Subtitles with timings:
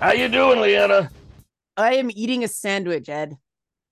[0.00, 1.10] How you doing, Liana?
[1.76, 3.36] I am eating a sandwich, Ed.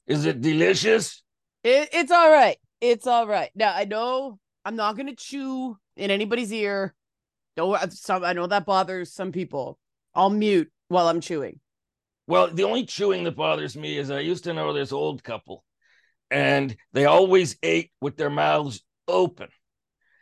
[0.06, 1.22] Is it delicious?
[1.62, 2.56] It, it's all right.
[2.80, 3.50] It's all right.
[3.54, 6.94] Now I know I'm not gonna chew in anybody's ear.
[7.56, 9.78] Don't some I know that bothers some people.
[10.14, 11.60] I'll mute while I'm chewing.
[12.26, 15.62] Well, the only chewing that bothers me is I used to know this old couple,
[16.30, 19.48] and they always ate with their mouths open.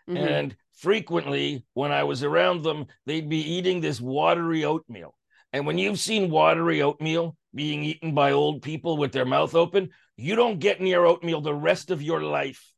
[0.08, 0.18] Mhm.
[0.18, 5.16] And frequently, when I was around them, they'd be eating this watery oatmeal.
[5.52, 9.90] And when you've seen watery oatmeal being eaten by old people with their mouth open,
[10.16, 12.72] you don't get near oatmeal the rest of your life.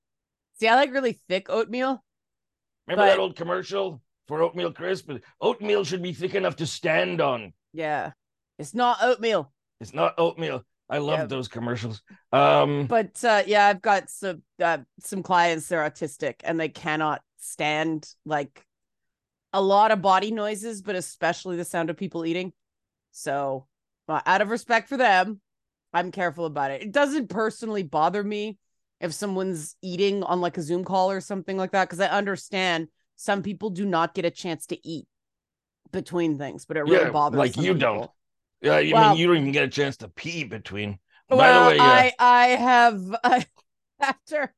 [0.61, 2.05] See, I like really thick oatmeal.
[2.87, 5.11] Remember that old commercial for oatmeal crisp?
[5.41, 7.53] Oatmeal should be thick enough to stand on.
[7.73, 8.13] Yeah.
[8.59, 9.53] It's not oatmeal.
[9.81, 10.65] It's not oatmeal.
[10.91, 11.27] I love Yeah.
[11.29, 12.03] those commercials.
[12.33, 17.23] Um, But uh yeah, I've got some uh, some clients they're autistic and they cannot
[17.39, 18.65] stand like
[19.53, 22.53] a lot of body noises, but especially the sound of people eating.
[23.13, 23.67] So,
[24.09, 25.41] uh, out of respect for them,
[25.95, 26.83] I'm careful about it.
[26.83, 28.59] It doesn't personally bother me
[29.01, 32.89] if someone's eating on like a Zoom call or something like that because I understand
[33.17, 35.07] some people do not get a chance to eat
[35.93, 38.11] between things, but it really Yeah, bothers like you don't.
[38.61, 40.99] Yeah, you Well- mean you don't even get a chance to pee between.
[41.29, 43.47] well, By the way, uh, I I have I,
[44.01, 44.55] after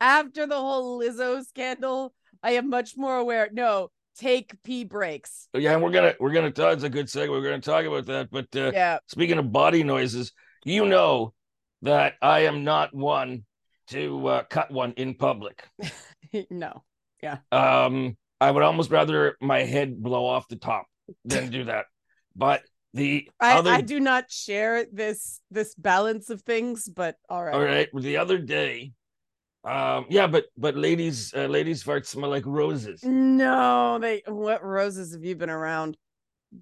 [0.00, 3.48] after the whole Lizzo scandal, I am much more aware.
[3.52, 5.48] No, take pee breaks.
[5.54, 6.74] yeah, and we're gonna we're gonna talk.
[6.74, 7.28] It's a good segue.
[7.28, 8.30] We're gonna talk about that.
[8.30, 10.32] But uh, Yeah, speaking of body noises,
[10.64, 11.34] you know
[11.82, 13.44] that I am not one
[13.88, 15.62] to uh, cut one in public.
[16.50, 16.82] no.
[17.22, 17.38] Yeah.
[17.52, 20.86] Um, I would almost rather my head blow off the top
[21.24, 21.86] than do that.
[22.36, 27.44] But the I, other I do not share this this balance of things, but all
[27.44, 27.54] right.
[27.54, 28.92] all right, the other day,
[29.64, 33.02] um, yeah, but but ladies, uh, ladies' farts smell like roses.
[33.02, 35.96] No, they what roses have you been around?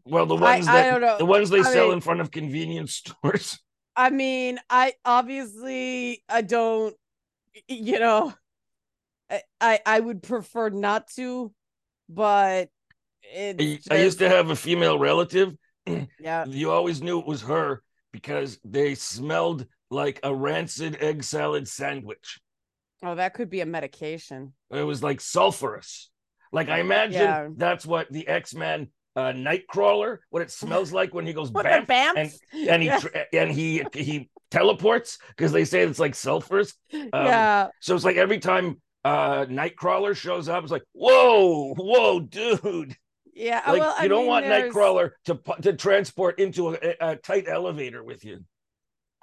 [0.04, 1.18] Well, the ones I that know.
[1.18, 3.58] the ones they I sell mean- in front of convenience stores.
[3.96, 6.96] I mean, I obviously I don't
[7.68, 8.32] you know
[9.30, 11.52] I I, I would prefer not to,
[12.08, 12.70] but
[13.22, 15.54] it's I, I used to have a female relative.
[16.18, 16.44] Yeah.
[16.46, 22.40] You always knew it was her because they smelled like a rancid egg salad sandwich.
[23.02, 24.54] Oh, that could be a medication.
[24.70, 26.06] It was like sulfurous.
[26.52, 27.48] Like I imagine Yeah.
[27.56, 31.84] that's what the X Men uh, Nightcrawler, what it smells like when he goes bam,
[32.16, 32.32] and
[32.68, 33.00] and he Yeah.
[33.32, 36.72] and he he teleports because they say it's like sulfurous.
[36.92, 37.68] Um, yeah.
[37.80, 42.96] So it's like every time uh Nightcrawler shows up, it's like whoa, whoa, dude.
[43.34, 43.62] Yeah.
[43.66, 47.48] Like well, you don't mean, want there's- Nightcrawler to to transport into a, a tight
[47.48, 48.44] elevator with you.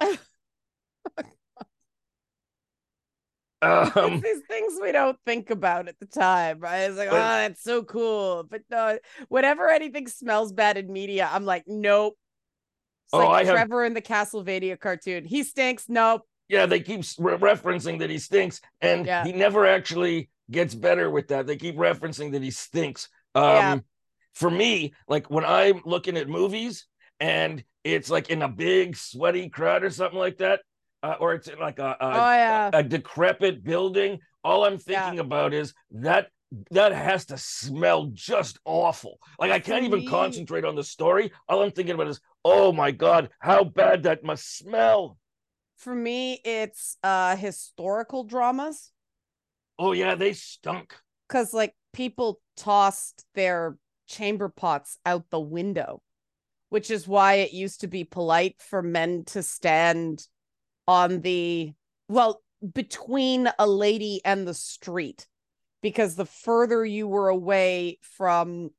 [3.62, 6.80] um, these things we don't think about at the time, right?
[6.80, 8.44] It's like, oh, that's so cool.
[8.48, 12.14] But no, whenever anything smells bad in media, I'm like, nope.
[13.06, 15.24] It's Oh, like I have- Trevor in the Castlevania cartoon.
[15.24, 15.84] He stinks.
[15.88, 16.22] Nope.
[16.48, 19.24] yeah, they keep re- referencing that he stinks, and Yeah.
[19.24, 21.46] he never actually gets better with that.
[21.46, 23.08] They keep referencing that he stinks.
[23.34, 23.78] Um, Yeah.
[24.34, 26.86] For me, like when I'm looking at movies
[27.20, 30.60] and it's like in a big sweaty crowd or something like that,
[31.02, 32.70] uh, or it's in like a, a, oh yeah.
[32.72, 35.04] a decrepit building, all I'm Yeah.
[35.04, 36.28] thinking about is that
[36.70, 39.18] that has to smell just awful.
[39.38, 41.32] Like I can't even concentrate on the story.
[41.48, 45.18] All I'm thinking about is, oh my god, how bad that must smell.
[45.76, 48.92] For me, it's uh historical dramas.
[49.78, 50.94] Oh yeah, they stunk.
[51.28, 53.76] because like people tossed their
[54.12, 56.02] chamber pots out the window
[56.68, 60.26] which is why it used to be polite for men to stand
[60.86, 61.72] on the
[62.08, 62.42] well
[62.74, 65.26] between a lady and the street
[65.82, 68.70] because the further you were away from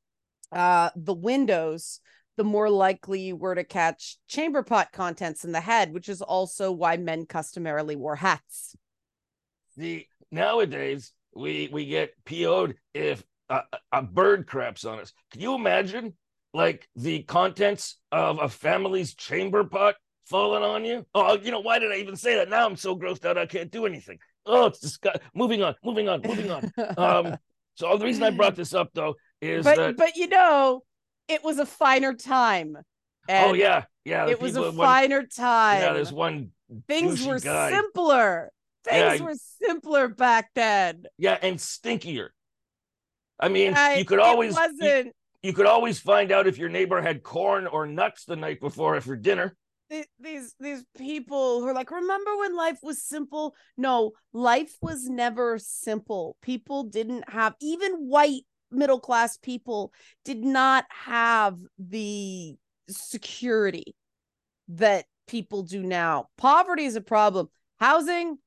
[0.52, 2.00] uh the windows
[2.36, 6.22] the more likely you were to catch chamber pot contents in the head which is
[6.22, 8.76] also why men customarily wore hats.
[9.76, 13.60] The nowadays we we get PO'd if a,
[13.92, 15.12] a bird craps on us.
[15.30, 16.14] Can you imagine
[16.52, 19.96] like the contents of a family's chamber pot
[20.26, 21.06] falling on you?
[21.14, 22.48] Oh, you know why did I even say that?
[22.48, 24.18] Now I'm so grossed out I can't do anything.
[24.46, 25.22] Oh, it's disgusting.
[25.34, 26.70] Moving on, moving on, moving on.
[26.96, 27.36] Um,
[27.74, 30.82] so the reason I brought this up though is but that but you know
[31.28, 32.76] it was a finer time
[33.28, 36.50] oh yeah, yeah, it was a one- finer time yeah, there's one
[36.88, 37.70] things were guy.
[37.70, 38.50] simpler
[38.84, 42.28] things I- were simpler back then yeah, and stinkier.
[43.38, 47.02] I mean, I- you could always you- you could always find out if your neighbor
[47.02, 49.56] had corn or nuts the night before for dinner.
[50.18, 53.54] these these people who are like remember when life was simple?
[53.76, 56.36] No life was never simple.
[56.42, 58.42] People didn't have even white
[58.72, 59.92] middle class people
[60.24, 62.56] did not have the
[62.88, 63.94] security
[64.68, 66.26] that people do now.
[66.38, 67.48] Poverty is a problem.
[67.78, 68.38] Housing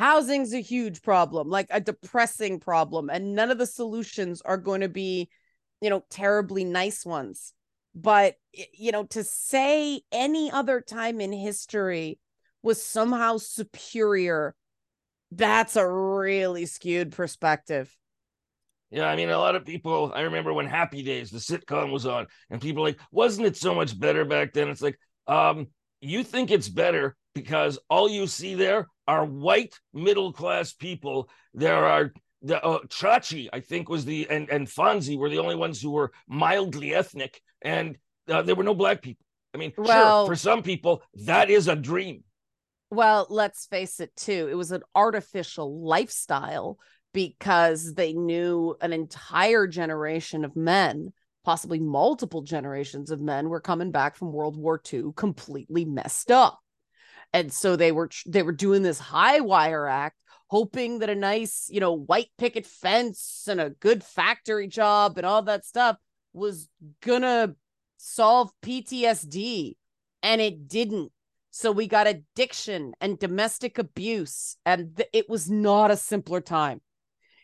[0.00, 4.80] housing's a huge problem like a depressing problem and none of the solutions are going
[4.80, 5.28] to be
[5.82, 7.52] you know terribly nice ones
[7.94, 8.36] but
[8.72, 12.18] you know to say any other time in history
[12.62, 14.54] was somehow superior
[15.32, 17.94] that's a really skewed perspective
[18.92, 20.10] yeah, I mean, a lot of people.
[20.16, 23.72] I remember when Happy Days, the sitcom, was on, and people like, wasn't it so
[23.72, 24.68] much better back then?
[24.68, 24.98] It's like,
[25.28, 25.68] um,
[26.00, 31.28] you think it's better because all you see there are white middle class people.
[31.54, 32.12] There are
[32.42, 35.90] the uh, Chachi, I think, was the and and Fonzie were the only ones who
[35.90, 37.98] were mildly ethnic, and
[38.28, 39.24] uh, there were no black people.
[39.54, 42.24] I mean, well, sure, for some people that is a dream.
[42.90, 44.48] Well, let's face it, too.
[44.50, 46.78] It was an artificial lifestyle
[47.12, 51.12] because they knew an entire generation of men,
[51.44, 56.60] possibly multiple generations of men, were coming back from World War II completely messed up.
[57.32, 60.20] And so they were they were doing this high wire act
[60.50, 65.24] hoping that a nice, you know, white picket fence and a good factory job and
[65.24, 65.96] all that stuff
[66.32, 66.68] was
[67.02, 67.54] gonna
[67.96, 69.76] solve PTSD.
[70.22, 71.12] And it didn't.
[71.52, 74.56] So we got addiction and domestic abuse.
[74.66, 76.80] And th- it was not a simpler time.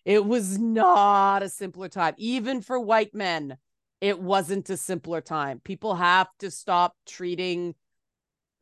[0.05, 2.15] It was not a simpler time.
[2.19, 3.57] Even for white men,
[4.01, 5.61] it wasn't a simpler time.
[5.65, 7.75] People have to stop treating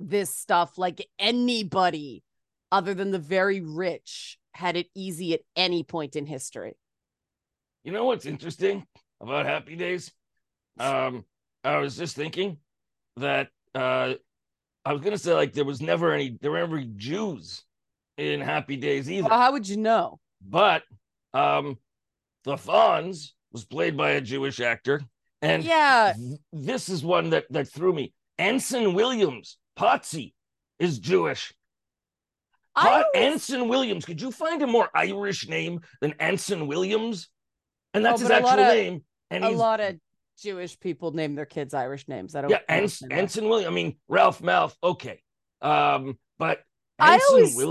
[0.01, 2.23] this stuff like anybody
[2.71, 6.77] other than the very rich had it easy at any point in history.
[7.85, 8.87] You know what's interesting
[9.21, 10.11] about Happy Days?
[10.79, 11.25] Um,
[11.63, 12.59] I was just thinking
[13.17, 14.15] that uh,
[14.85, 17.65] I was gonna say like there was never any there were never Jews
[18.17, 19.29] in Happy Days either.
[19.29, 20.21] Well, how would you know?
[20.47, 20.83] But
[21.33, 21.79] um,
[22.45, 25.01] the Fonz was played by a Jewish actor,
[25.43, 28.13] and yeah, th- this is one that that threw me.
[28.39, 30.33] Anson Williams, Potsy,
[30.79, 31.53] is Jewish.
[32.77, 34.05] Hot Anson Williams.
[34.05, 37.29] Could you find a more Irish name than Anson Williams?
[37.93, 39.05] And that's oh, his actual of, name.
[39.31, 39.95] And a lot of
[40.41, 42.35] Jewish people name their kids Irish names.
[42.35, 42.51] I don't.
[42.51, 43.71] Yeah, Anson, Anson Williams.
[43.71, 44.75] I mean Ralph Malph.
[44.83, 45.23] Okay,
[45.63, 46.59] um, but
[46.99, 47.71] Anson I always Williams?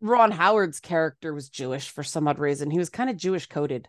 [0.00, 2.70] thought Ron Howard's character was Jewish for some odd reason.
[2.70, 3.88] He was kind of Jewish coded.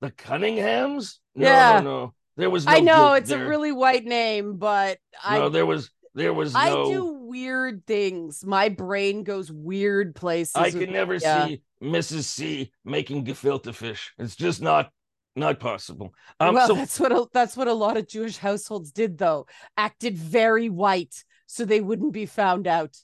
[0.00, 1.18] The Cunninghams?
[1.34, 1.80] No, yeah.
[1.80, 2.14] no, no.
[2.38, 2.64] There was.
[2.64, 3.44] No I know it's there.
[3.44, 4.98] a really white name, but
[5.28, 6.60] no, I, there was there was no.
[6.60, 8.46] I do weird things.
[8.46, 10.54] My brain goes weird places.
[10.54, 11.48] I can never yeah.
[11.48, 12.22] see Mrs.
[12.22, 14.14] C making gefilte fish.
[14.18, 14.90] It's just not
[15.34, 16.14] not possible.
[16.38, 19.46] Um, well, so- that's what a, that's what a lot of Jewish households did, though.
[19.76, 22.96] Acted very white so they wouldn't be found out.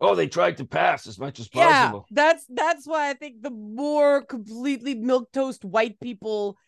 [0.00, 2.06] Oh, they tried to pass as much as possible.
[2.10, 6.58] Yeah, that's that's why I think the more completely milk toast white people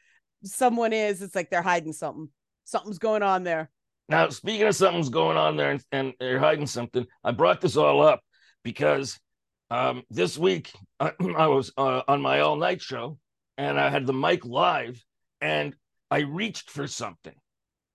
[0.44, 2.29] someone is, it's like they're hiding something.
[2.64, 3.70] Something's going on there.
[4.08, 7.76] Now, speaking of something's going on there and, and they're hiding something, I brought this
[7.76, 8.20] all up
[8.64, 9.19] because
[9.70, 13.19] um, this week I, I was uh, on my all night show
[13.56, 15.02] and I had the mic live
[15.40, 15.75] and
[16.11, 17.35] I reached for something.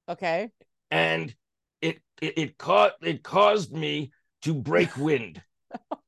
[0.07, 0.49] Okay.
[0.91, 1.33] And
[1.81, 4.11] it it it caught it caused me
[4.43, 5.41] to break wind.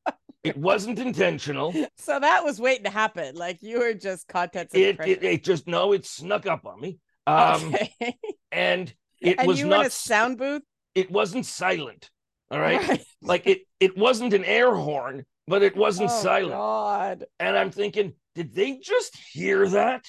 [0.46, 1.74] it wasn't intentional.
[1.98, 3.36] So that was waiting to happen.
[3.36, 4.70] Like you were just content.
[4.74, 7.00] It, it, it just no, it snuck up on me.
[7.26, 8.16] Um, okay.
[8.52, 10.62] and it and was you not in a sound booth.
[10.94, 12.10] It wasn't silent.
[12.52, 12.88] All right?
[12.88, 13.06] right.
[13.22, 16.54] like it it wasn't an air horn, but it wasn't oh, silent.
[16.54, 17.26] God.
[17.40, 20.06] And I'm thinking, did they just hear that?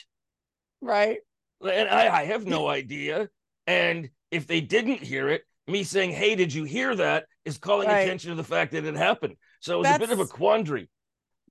[0.82, 1.18] Right.
[1.62, 3.28] And I, I have no idea.
[3.66, 7.24] And if they didn't hear it, me saying, Hey, did you hear that?
[7.46, 8.00] is calling right.
[8.00, 9.36] attention to the fact that it happened.
[9.60, 9.96] So it was That's...
[9.96, 10.88] a bit of a quandary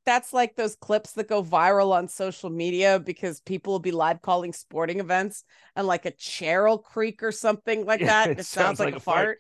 [0.06, 4.22] that's like those clips that go viral on social media because people will be live
[4.22, 5.44] calling sporting events
[5.76, 8.30] and like a chair will creak or something like that.
[8.30, 9.18] it, it, sounds, sounds like, like, a fart.
[9.26, 9.38] fart.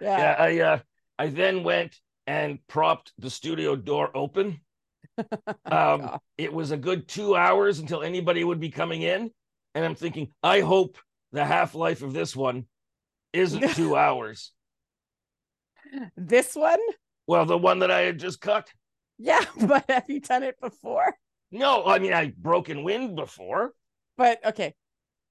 [0.00, 0.18] Yeah.
[0.18, 0.42] yeah.
[0.42, 0.78] I uh,
[1.18, 4.60] I then went and propped the studio door open.
[5.66, 9.30] um, it was a good two hours until anybody would be coming in.
[9.74, 10.98] And I'm thinking, I hope
[11.32, 12.64] the half life of this one
[13.32, 14.52] isn't two hours.
[16.16, 16.80] This one?
[17.26, 18.68] Well, the one that I had just cut.
[19.18, 21.16] Yeah, but have you done it before?
[21.50, 23.72] No, I mean I've broken wind before.
[24.16, 24.74] But okay.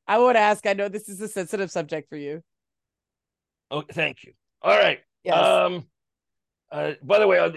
[0.07, 2.43] I would ask, I know this is a sensitive subject for you.
[3.71, 4.33] Oh, thank you.
[4.61, 4.99] All right.
[5.23, 5.37] Yes.
[5.37, 5.85] Um
[6.71, 7.51] uh, by the way, uh,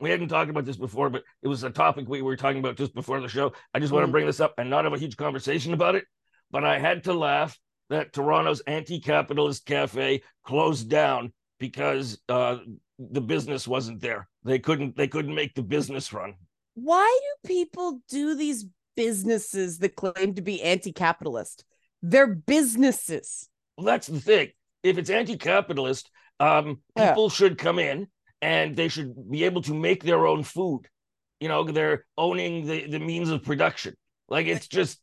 [0.00, 2.76] we hadn't talked about this before, but it was a topic we were talking about
[2.76, 3.52] just before the show.
[3.74, 4.12] I just want to mm.
[4.12, 6.04] bring this up and not have a huge conversation about it,
[6.50, 7.58] but I had to laugh
[7.90, 11.32] that Toronto's anti-capitalist cafe closed down
[11.62, 12.56] because uh,
[12.98, 14.28] the business wasn't there.
[14.44, 16.34] They couldn't they couldn't make the business run.
[16.74, 18.66] Why do people do these
[18.96, 21.64] businesses that claim to be anti-capitalist?
[22.02, 23.48] They're businesses.
[23.76, 24.48] Well, that's the thing.
[24.82, 27.10] If it's anti-capitalist, um, Yeah.
[27.10, 28.08] people should come in
[28.40, 30.82] and they should be able to make their own food.
[31.38, 33.94] You know, they're owning the, the means of production.
[34.28, 34.98] Like it's just,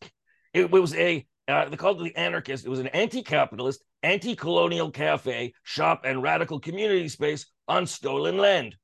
[0.53, 2.65] it was a, uh, they called it the anarchist.
[2.65, 8.75] It was an anti-capitalist, anti-colonial cafe, shop, and radical community space on stolen land.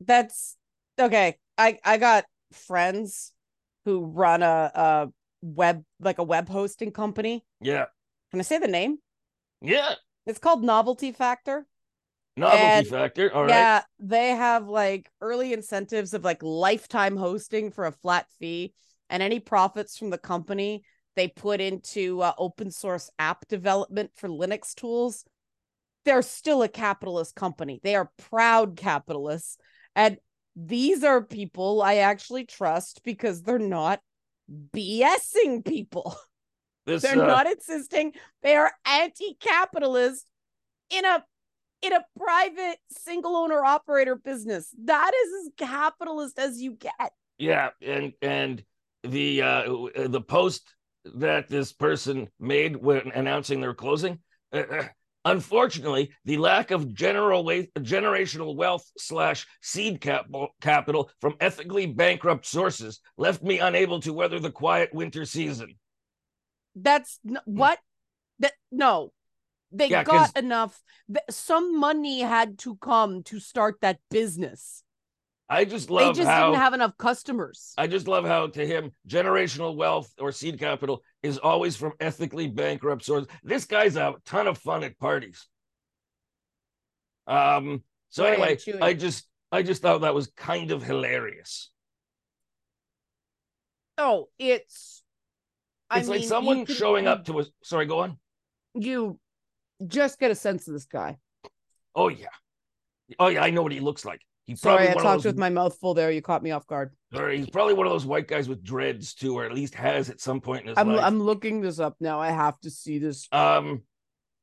[0.00, 0.56] That's
[0.98, 1.36] okay.
[1.58, 3.32] I I got friends
[3.84, 5.08] who run a, a
[5.42, 7.44] web like a web hosting company.
[7.60, 7.86] Yeah,
[8.30, 8.98] Can I say the name?
[9.60, 9.94] yeah.
[10.26, 11.66] It's called Novelty Factor.
[12.36, 13.34] Novelty And- factor.
[13.34, 13.50] All right.
[13.50, 18.72] yeah, they have like early incentives of like lifetime hosting for a flat fee,
[19.08, 20.84] and any profits from the company
[21.16, 25.24] they put into uh, open source app development for Linux tools.
[26.04, 27.80] They're still a capitalist company.
[27.82, 29.58] They are proud capitalists,
[29.94, 30.18] and
[30.56, 34.00] these are people I actually trust because they're not
[34.74, 36.16] BSing people.
[36.86, 40.26] This, They're uh, not insisting they are anti-capitalist
[40.88, 41.22] in a
[41.82, 44.74] in a private single owner operator business.
[44.84, 47.12] That is as capitalist as you get.
[47.38, 48.64] Yeah, and and
[49.04, 49.62] the uh
[50.08, 54.18] the post that this person made when announcing their closing,
[54.52, 54.62] uh,
[55.24, 62.46] unfortunately, the lack of general wa- generational wealth slash seed capital capital from ethically bankrupt
[62.46, 65.74] sources left me unable to weather the quiet winter season.
[66.74, 67.78] That's n- what
[68.38, 69.12] that no.
[69.72, 69.92] They Hmm.
[69.92, 70.82] Yeah, got enough.
[71.30, 74.82] Some money had to come to start that business.
[75.52, 77.74] I just love They just how didn't have enough customers.
[77.76, 82.46] I just love how to him generational wealth or seed capital is always from ethically
[82.46, 83.28] bankrupt sources.
[83.42, 85.48] This guy's a ton of fun at parties.
[87.26, 87.82] Um.
[88.10, 88.58] So Sorry, anyway.
[88.80, 91.70] I just I just thought that was kind of hilarious.
[93.98, 95.02] oh, it's.
[95.90, 97.48] I It's like mean, you someone can- showing up to us.
[97.64, 98.18] Sorry, go on.
[98.74, 99.18] You
[99.86, 101.18] just get a sense of this guy.
[101.94, 102.26] Oh yeah,
[103.18, 103.42] oh yeah.
[103.42, 104.20] I know what he looks like.
[104.56, 105.24] Sorry, I talked those.
[105.24, 106.10] with my mouth full there.
[106.10, 106.94] You caught me off guard.
[107.14, 110.10] or he's probably one of those white guys with dreads too, or at least has
[110.10, 111.04] at some point in his I'm life.
[111.04, 112.20] I'm looking this up now.
[112.20, 113.28] I have to see this.
[113.32, 113.82] Um,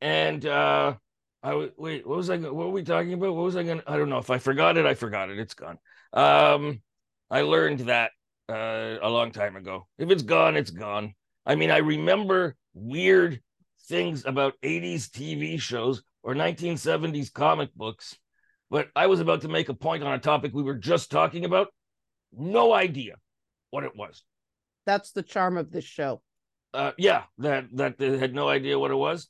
[0.01, 0.95] and uh,
[1.43, 2.07] I w- wait.
[2.07, 2.37] What was I?
[2.37, 3.35] What were we talking about?
[3.35, 3.83] What was I gonna?
[3.87, 4.19] I don't know.
[4.19, 5.39] If I forgot it, I forgot it.
[5.39, 5.77] It's gone.
[6.13, 6.81] Um,
[7.29, 8.11] I learned that
[8.49, 9.87] uh a long time ago.
[9.97, 11.13] If it's gone, it's gone.
[11.45, 13.41] I mean, I remember weird
[13.87, 18.17] things about 80s TV shows or 1970s comic books,
[18.69, 21.45] but I was about to make a point on a topic we were just talking
[21.45, 21.67] about.
[22.33, 23.15] No idea
[23.71, 24.23] what it was.
[24.85, 26.21] That's the charm of this show.
[26.73, 29.29] uh yeah that that they had no idea what it was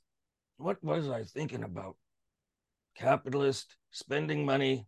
[0.58, 1.96] what was i thinking about
[2.96, 4.88] capitalist spending money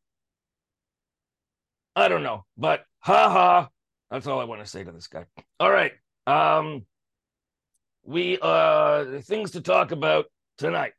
[1.96, 3.70] i don't know but ha ha
[4.10, 5.26] that's all i want to say to this guy
[5.60, 5.92] all right
[6.26, 6.84] um
[8.04, 10.26] we uh things to talk about
[10.58, 10.94] tonight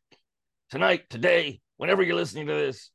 [0.70, 2.90] tonight today whenever you're listening to this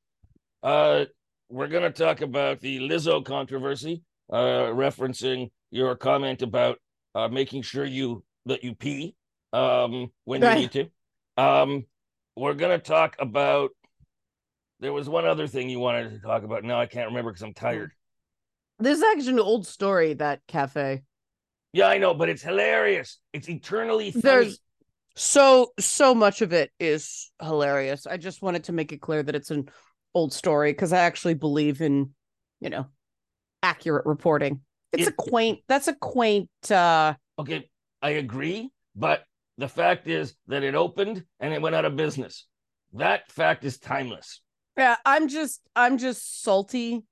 [0.65, 1.05] uh
[1.49, 4.01] we're going to talk about the lizzo controversy
[4.33, 6.79] uh referencing your comment about
[7.13, 9.15] uh making sure you that you pee
[9.53, 10.55] um when Right.
[10.55, 11.85] you need to um
[12.35, 13.69] we're going to talk about
[14.79, 17.43] there was one other thing you wanted to talk about now i can't remember because
[17.43, 17.91] i'm tired
[18.79, 20.15] This is actually an old story.
[20.15, 21.03] That cafe.
[21.73, 24.21] yeah i know but it's hilarious it's eternally funny.
[24.23, 24.59] There's
[25.15, 28.05] so so much of it is hilarious.
[28.05, 29.69] I just wanted to make it clear that it's an
[30.15, 32.11] old story because I actually believe in,
[32.59, 32.87] you know,
[33.61, 34.61] accurate reporting.
[34.93, 35.59] It's a quaint.
[35.67, 36.49] That's a quaint.
[36.71, 37.69] uh Okay,
[38.01, 39.23] I agree, but
[39.57, 42.47] the fact is that it opened and it went out of business.
[42.93, 44.41] That fact is timeless.
[44.77, 47.03] Yeah, I'm just I'm just salty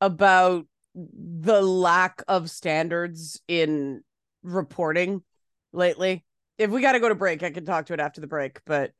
[0.00, 4.02] about the lack of standards in
[4.42, 5.22] reporting
[5.72, 6.24] lately.
[6.58, 8.60] If we got to go to break, I can talk to it after the break,
[8.64, 8.92] but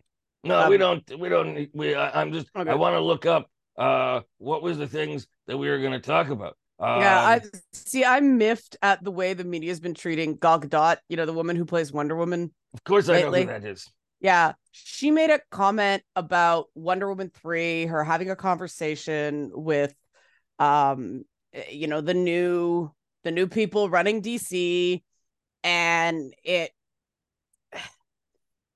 [0.47, 1.21] No, we Um, don't.
[1.21, 1.69] We don't.
[1.75, 1.95] We.
[1.95, 2.49] I, I'm just.
[2.57, 2.71] Okay.
[2.71, 3.50] I want to look up.
[3.76, 6.57] Uh, what was the things that we were going to talk about?
[6.79, 7.41] Um, yeah, I
[7.73, 11.33] see I'm miffed at the way the media's been treating Gal Gadot, you know, the
[11.33, 12.53] woman who plays Wonder Woman.
[12.75, 13.91] of course I know who that is.
[14.21, 19.95] Yeah, she made a comment about Wonder Woman 3, her having a conversation with
[20.59, 22.91] um eh, you know, the new
[23.25, 25.03] the new people running DC
[25.65, 26.71] and it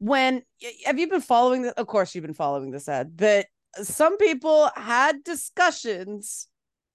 [0.00, 0.42] when
[0.85, 4.69] have you been following the, of course you've been following this ad that some people
[4.75, 6.49] had discussions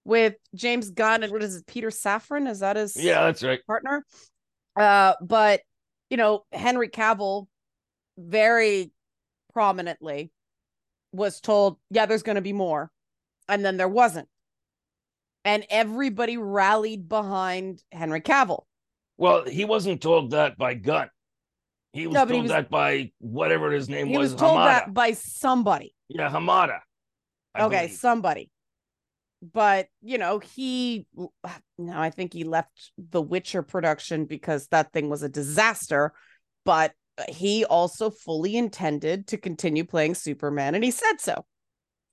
[0.04, 3.64] with James Gunn and what is it Peter Safran is that his Yeah, that's right.
[3.66, 4.04] partner.
[4.76, 5.62] Uh, but
[6.10, 7.46] you know, Henry Cavill
[8.18, 8.92] very
[9.52, 10.30] prominently
[11.12, 12.90] was told, yeah, there's going to be more.
[13.48, 14.28] And then there wasn't.
[15.44, 18.64] And everybody rallied behind Henry Cavill.
[19.16, 21.08] Well, he wasn't told that by Gunn.
[21.96, 24.30] He was No, told he was- that by whatever his name He was.
[24.30, 24.64] He was told Hamada.
[24.66, 25.94] that by somebody.
[26.08, 26.80] Yeah, Hamada.
[27.54, 27.98] I okay, believe.
[27.98, 28.50] somebody.
[29.40, 31.06] But, you know, he
[31.78, 36.12] now I think he left the Witcher production because that thing was a disaster,
[36.64, 36.92] but
[37.28, 41.46] he also fully intended to continue playing Superman and he said so.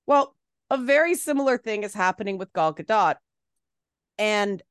[0.06, 0.36] Well,
[0.70, 3.16] a very similar thing is happening with Gal Gadot.
[4.18, 4.62] And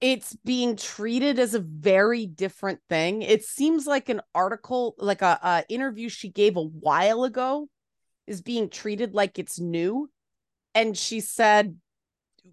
[0.00, 3.22] it's being treated as a very different thing.
[3.22, 7.68] It seems like an article, like a, a interview she gave a while ago
[8.26, 10.10] is being treated like it's new.
[10.74, 11.76] And she said,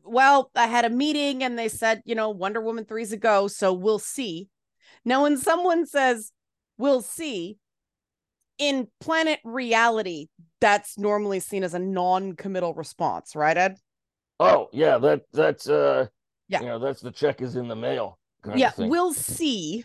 [0.03, 3.47] Well, I had a meeting and they said, you know, Wonder Woman 3's a go,
[3.47, 4.49] so we'll see.
[5.05, 6.31] Now, when someone says,
[6.77, 7.57] We'll see,
[8.57, 10.27] in planet reality,
[10.59, 13.77] that's normally seen as a non committal response, right, Ed?
[14.39, 16.07] Oh, yeah, that that's uh
[16.49, 16.61] Yeah.
[16.61, 18.17] you know, that's the check is in the mail.
[18.55, 19.83] yeah, we'll see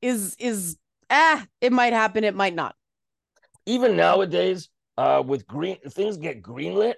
[0.00, 0.76] is is
[1.10, 2.74] ah, it might happen, it might not.
[3.66, 6.94] even nowadays, uh with green things get greenlit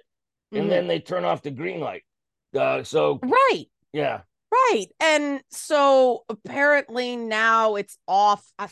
[0.51, 0.69] and Mhm.
[0.69, 2.03] then they turn off the green light.
[2.57, 3.65] Uh so right.
[3.93, 4.21] yeah.
[4.51, 4.87] Right.
[4.99, 8.45] And so apparently now it's off.
[8.59, 8.67] I,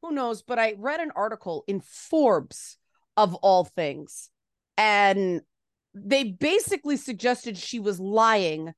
[0.00, 0.40] who knows?
[0.42, 2.78] But I read an article in Forbes
[3.18, 4.30] of all things.
[4.78, 5.42] And
[5.94, 8.72] they basically suggested she was lying.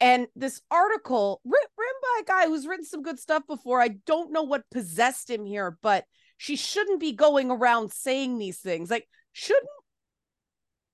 [0.00, 3.88] And this article, writ- written by a guy who's written some good stuff before, I
[3.88, 6.04] don't know what possessed him here, but
[6.36, 8.90] she shouldn't be going around saying these things.
[8.90, 9.68] Like, shouldn't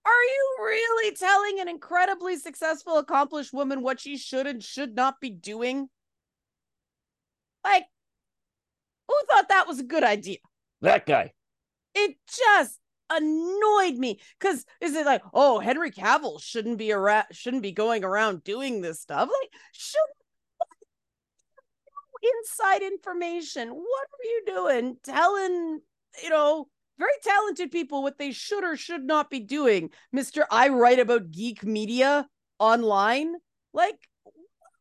[0.05, 5.21] are you really telling an incredibly successful, accomplished woman what she should and should not
[5.21, 5.89] be doing?
[7.63, 7.85] Like,
[9.07, 10.39] who thought that was a good idea?
[10.81, 11.33] That guy.
[11.95, 12.80] It just
[13.11, 18.05] annoyed me because is it like, oh, Henry Cavill shouldn't be around, shouldn't be going
[18.05, 19.29] around doing this stuff?
[19.29, 19.99] Like, should
[22.23, 23.69] inside information?
[23.71, 24.97] What are you doing?
[25.03, 25.81] Telling,
[26.23, 26.69] you know,
[26.99, 29.91] very talented people what they should or should not be doing.
[30.13, 33.35] Mister, I write about geek media online.
[33.73, 33.97] Like,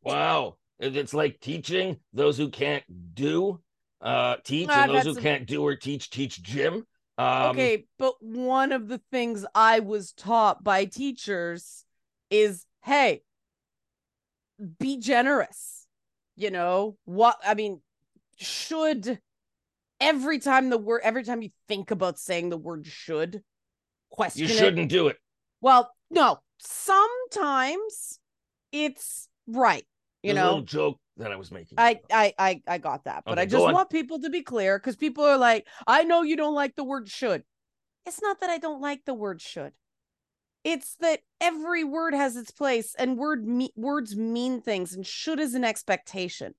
[0.04, 0.56] Wow.
[0.80, 3.60] It's like teaching those who can't do
[4.02, 6.86] uh teach and those who some- can't do or teach teach Jim.
[7.20, 11.84] Um okay, but one of the things I was taught by teachers
[12.30, 13.24] is hey,
[14.80, 15.86] be generous.
[16.38, 17.82] You know, what I mean,
[18.38, 19.20] should
[20.00, 23.44] every time the word every time you think about saying the word should
[24.10, 25.18] question you shouldn't do it.
[25.60, 28.22] Well, no, sometimes
[28.72, 29.86] it's right.
[30.24, 31.78] You a know, joke that I was making.
[31.78, 33.74] I I I I got that, but Okay, I just on.
[33.74, 36.84] want people to be clear because people are like, I know you don't like the
[36.84, 37.44] word should.
[38.06, 39.74] It's not that I don't like the word should.
[40.64, 45.40] It's that every word has its place, and word me- words mean things, and should
[45.40, 46.56] is an expectation.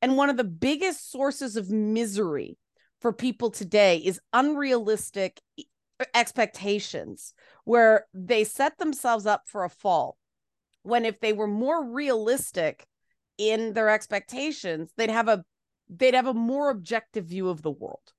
[0.00, 2.56] And one of the biggest sources of misery
[3.00, 5.40] for people today is unrealistic
[6.14, 10.16] expectations, where they set themselves up for a fall.
[10.82, 12.86] When if they were more realistic
[13.40, 15.42] in their expectations, they'd have a
[15.88, 18.12] they'd have a more objective view of the world.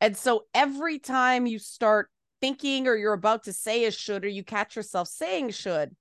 [0.00, 2.10] And so every time you start
[2.40, 5.94] thinking or you're about to say a should or you catch yourself saying should,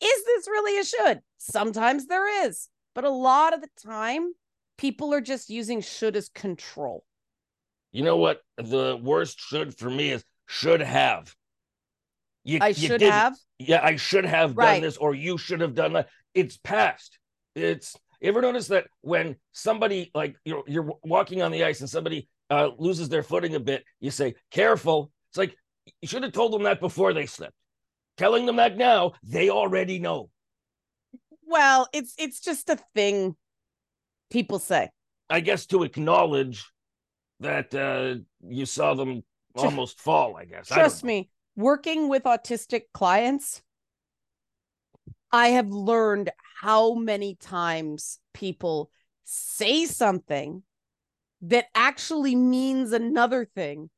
[0.00, 1.20] is this really a should?
[1.38, 4.32] Sometimes there is, but a lot of the time
[4.78, 7.04] people are just using should as control.
[7.90, 8.42] You know what?
[8.58, 11.34] The worst should for me is should have.
[12.44, 13.12] You, I you should didn't.
[13.12, 13.36] have.
[13.58, 16.08] Yeah, I should have done this, or you should have done that.
[16.32, 17.18] It's past.
[17.56, 21.88] It's you ever notice that when somebody like you're you're walking on the ice and
[21.88, 25.10] somebody uh, loses their footing a bit, you say, careful.
[25.30, 25.56] It's like
[26.02, 27.54] you should have told them that before they slipped.
[28.18, 30.30] Telling them that now, they already know.
[31.46, 33.36] Well, it's it's just a thing
[34.30, 34.90] people say.
[35.30, 36.64] I guess to acknowledge
[37.40, 39.22] that uh, you saw them
[39.54, 40.68] almost fall, I guess.
[40.68, 41.08] Trust know.
[41.08, 43.62] me, working with autistic clients,
[45.32, 48.90] I have learned how many times people
[49.24, 50.62] say something
[51.42, 53.90] that actually means another thing,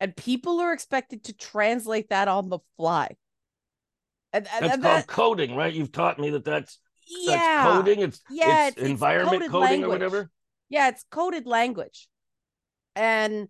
[0.00, 3.16] and people are expected to translate that on the fly.
[4.32, 5.72] And, and- That's and called that- coding, right?
[5.72, 8.00] You've taught me that that's yeah, that's coding.
[8.00, 9.88] It's Yeah, it's, it's- environment coding or language.
[9.90, 10.30] whatever.
[10.68, 12.08] Yeah, it's coded language.
[12.94, 13.48] And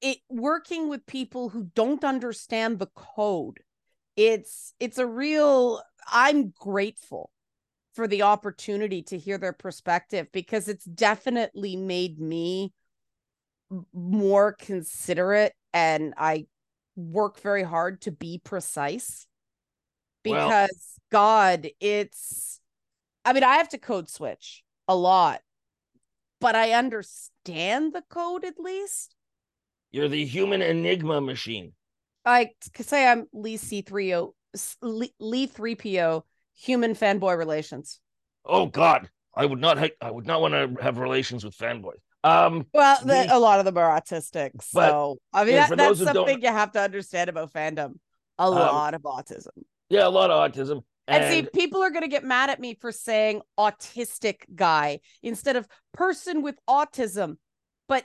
[0.00, 3.60] it working with people who don't understand the code.
[4.16, 7.30] It's it's a real I'm grateful
[7.94, 12.72] for the opportunity to hear their perspective because it's definitely made me
[13.92, 16.46] more considerate and I
[16.96, 19.26] work very hard to be precise
[20.24, 22.60] Well- because God, it's
[23.24, 25.42] I mean, I have to code switch a lot,
[26.40, 29.14] but I understand the code at least.
[29.92, 31.74] You're the human enigma machine.
[32.24, 34.32] I could say I'm Lee C3O
[34.80, 36.24] Lee, Lee 3PO
[36.56, 38.00] human fanboy relations.
[38.44, 39.78] Oh God, I would not.
[39.78, 42.00] Ha- I would not want to have relations with fanboys.
[42.24, 44.50] Um, Well, the, The- a lot of them are autistic.
[44.62, 47.94] So, I mean, that, that's those who don't- something you have to understand about fandom.
[48.38, 49.48] A Um, lot of autism.
[49.88, 50.82] yeah, a lot of autism.
[51.08, 55.00] And, And, see, people are going to get mad at me for saying autistic guy
[55.22, 57.38] instead of person with autism.
[57.88, 58.04] But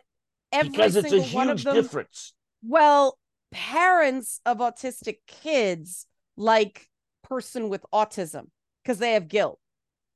[0.52, 2.34] every because it's a single one of them, difference.
[2.64, 3.20] well,
[3.52, 6.88] parents of autistic kids like
[7.28, 8.48] person with autism
[8.84, 9.60] because they have guilt.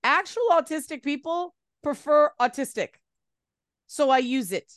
[0.04, 2.90] Actual autistic people prefer autistic.
[3.88, 4.72] So I use it.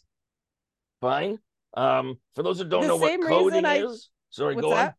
[1.01, 1.39] Fine.
[1.77, 4.87] Um, for those who don't The know what coding I- is, sorry, What's go that?
[4.89, 4.95] on.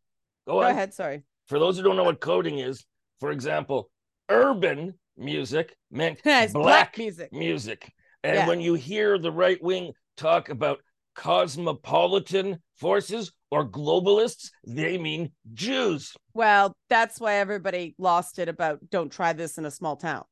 [0.47, 0.71] Go, Go on.
[0.71, 0.93] ahead.
[0.93, 1.23] Sorry.
[1.47, 2.85] For those who don't know what coding is,
[3.19, 3.89] for example,
[4.29, 7.31] urban music meant it's black, music.
[7.31, 7.91] music.
[8.23, 8.47] And Yeah.
[8.47, 10.79] when you hear the right wing talk about
[11.15, 16.13] cosmopolitan forces or globalists, they mean Jews.
[16.33, 20.25] Well, that's why everybody lost it about don't try this in a small town.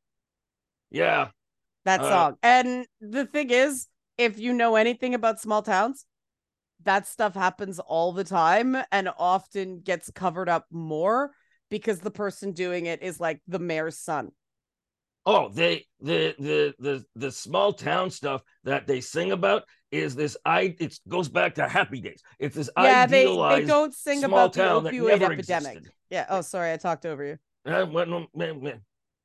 [0.92, 1.30] Yeah.
[1.86, 2.38] That Uh, song.
[2.44, 6.06] And the thing is, if you know anything about small towns,
[6.84, 11.32] that stuff happens all the time and often gets covered up more
[11.70, 14.32] because the person doing it is like the mayor's son.
[15.26, 20.36] Oh, they the the the the small town stuff that they sing about is this
[20.44, 22.22] I it goes back to happy days.
[22.40, 25.72] It's this yeah, they, they idealized don't sing small about the opioid never epidemic.
[25.78, 25.92] existed.
[26.10, 26.26] Yeah.
[26.30, 27.38] Oh, sorry, I talked over you.
[27.66, 28.82] What- no, man, man,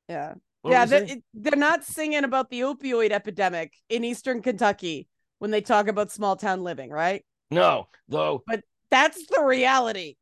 [0.07, 0.35] Yeah.
[0.61, 5.07] what yeah, they, they're not singing about the opioid epidemic in Eastern Kentucky
[5.39, 7.25] when they talk about small town living, right?
[7.51, 10.15] no, though But That's the reality.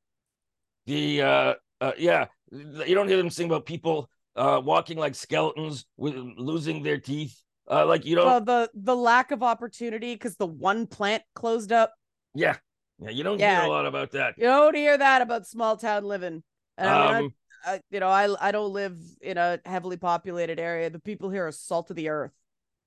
[0.86, 5.86] the uh, uh yeah, you don't hear them sing about people uh walking like skeletons
[5.98, 7.42] with losing their teeth.
[7.70, 11.72] Uh like you don't Well, the the lack of opportunity because the one plant closed
[11.72, 11.94] up.
[12.34, 12.58] yeah.
[13.00, 13.60] Yeah, you don't Yeah.
[13.60, 14.36] hear a lot about that.
[14.36, 16.44] You don't hear that about small town living.
[16.78, 17.34] And I mean, Um
[17.66, 20.90] I, I, you know, I I don't live in a heavily populated area.
[20.90, 22.34] The people here are salt of the earth.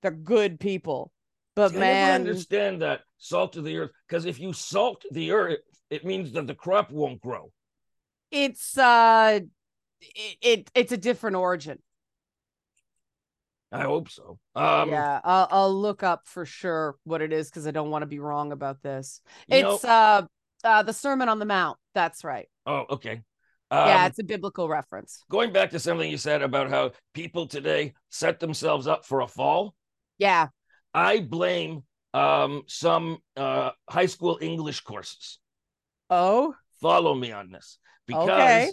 [0.01, 1.11] They're good people.
[1.55, 5.59] But I man, understand that salt of the earth because if you salt the earth,
[5.89, 7.51] it means that the crop won't grow.
[8.31, 9.39] it's uh
[10.01, 11.79] it, it it's a different origin.
[13.71, 14.37] I hope so.
[14.55, 18.01] Um, yeah, I'll I'll look up for sure what it is because I don't want
[18.03, 19.21] to be wrong about this.
[19.47, 20.23] you know- It's uh
[20.63, 21.77] uh the Sermon on the Mount.
[21.95, 22.47] That's right.
[22.65, 23.21] oh, okay.
[23.71, 25.23] Um, yeah, it's a biblical reference.
[25.29, 29.27] going back to something you said about how people today set themselves up for a
[29.27, 29.73] fall.
[30.17, 30.47] Yeah.
[30.93, 35.39] I blame um, some uh, high school English courses.
[36.09, 38.71] Oh, Follow me on this because Okay.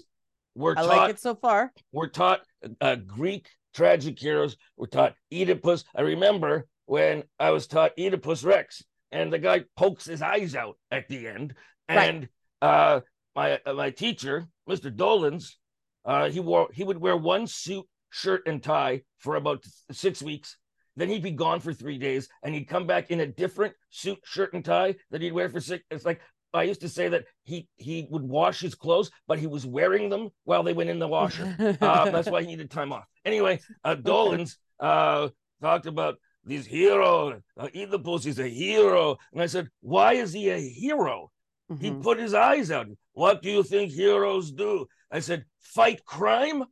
[0.56, 1.72] we're I taught like it so far.
[1.92, 2.40] we're taught
[2.80, 4.56] uh, Greek tragic heroes.
[4.76, 5.84] We're taught Oedipus.
[5.94, 10.76] I remember when I was taught Oedipus Rex, and the guy pokes his eyes out
[10.90, 11.54] at the end.
[11.88, 12.08] Right.
[12.08, 12.28] And
[12.60, 13.00] uh,
[13.34, 14.94] my uh, my teacher, Mr.
[14.94, 15.58] Dolans,
[16.04, 20.56] uh, he wore he would wear one suit, shirt, and tie for about six weeks.
[20.96, 24.18] Then he'd be gone for three days, and he'd come back in a different suit,
[24.24, 25.84] shirt, and tie that he'd wear for six.
[25.90, 26.20] It's like
[26.54, 30.08] I used to say that he he would wash his clothes, but he was wearing
[30.08, 31.54] them while they went in the washer.
[31.80, 33.04] Uh, that's why he needed time off.
[33.24, 35.28] Anyway, uh, Dolans uh,
[35.60, 37.40] talked about this hero.
[37.58, 39.16] Uh, Oedipus is a hero.
[39.32, 41.30] And I said, why is he a hero?
[41.78, 42.02] He Mhm.
[42.02, 42.86] put his eyes out.
[43.12, 44.86] What do you think heroes do?
[45.10, 46.64] I said, fight crime?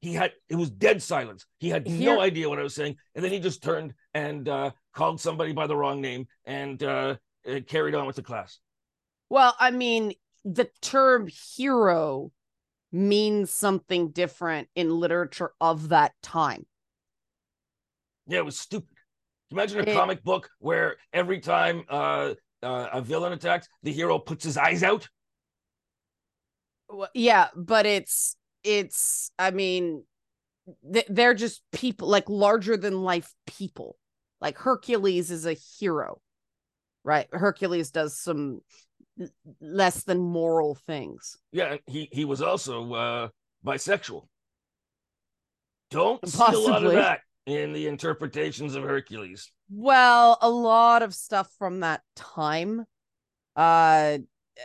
[0.00, 1.44] He had, it was dead silence.
[1.58, 2.96] He had Here- no idea what I was saying.
[3.16, 7.16] And then he just turned and uh, called somebody by the wrong name and uh,
[7.48, 8.60] uh, carried on with the class.
[9.32, 10.12] Well, I mean,
[10.44, 12.32] the term hero
[12.92, 16.66] means something different in literature of that time.
[18.26, 18.90] Yeah, it was stupid.
[19.50, 24.18] Imagine a It- comic book where every time uh, uh, a villain attacks, the hero
[24.18, 25.08] puts his eyes out.
[26.90, 30.04] Well, Yeah, but it's it's I mean
[30.92, 33.96] th- they're just people like larger than life people.
[34.42, 36.20] Like Hercules is a hero.
[37.02, 37.28] Right?
[37.32, 38.60] Hercules does some
[39.60, 41.38] less than moral things.
[41.52, 43.28] Yeah, he he was also uh,
[43.64, 44.26] bisexual.
[45.90, 46.96] Don't see a lot of Possibly.
[46.96, 49.50] that in the interpretations of Hercules.
[49.70, 52.84] Well, a lot of stuff from that time
[53.56, 54.18] uh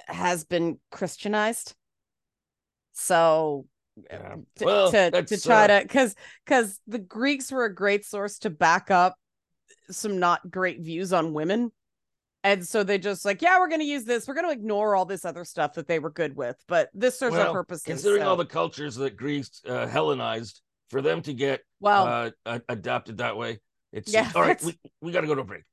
[0.07, 1.75] has been Christianized.
[2.93, 3.65] So
[4.09, 4.35] Yeah.
[4.57, 8.39] to Well, to, to try uh, to because because the Greeks were a great source
[8.39, 9.15] to back up
[9.89, 11.71] some not great views on women.
[12.47, 14.25] And so they just like, yeah, we're going to use this.
[14.25, 17.19] We're going to ignore all this other stuff that they were good with, but this
[17.19, 17.83] serves Well, our purposes.
[17.83, 22.59] Considering so- all the cultures that Greece uh, Hellenized, for them to get well, uh,
[22.69, 23.59] adapted that way,
[23.91, 24.61] it's Yeah, all right.
[24.63, 25.63] We, we got to go to a break.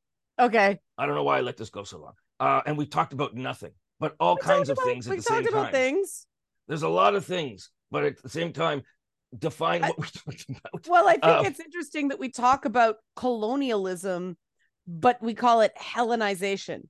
[0.40, 0.80] okay.
[0.98, 2.14] I don't know why I let this go so long.
[2.40, 5.22] Uh, and we talked about nothing, but all We kinds of about- things at the
[5.22, 5.72] same talked about time.
[5.72, 6.26] things.
[6.66, 8.82] There's a lot of things, but at the same time,
[9.38, 10.88] define I- what we talked about.
[10.88, 14.37] Well, I think Uh, it's interesting that we talk about colonialism,
[14.86, 16.88] but we call it Hellenization.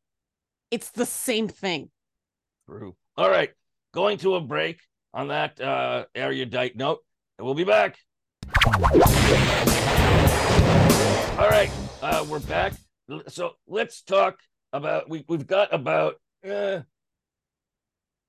[0.70, 1.90] It's the same thing.
[2.68, 2.96] True.
[3.16, 3.50] All right,
[3.92, 4.80] going to a break
[5.12, 6.98] on that uh, erudite note,
[7.38, 7.96] and we'll be back.
[11.38, 11.70] All right,
[12.02, 12.72] uh, we're back.
[13.28, 14.38] So let's talk
[14.72, 16.14] about we we've got about
[16.48, 16.80] uh,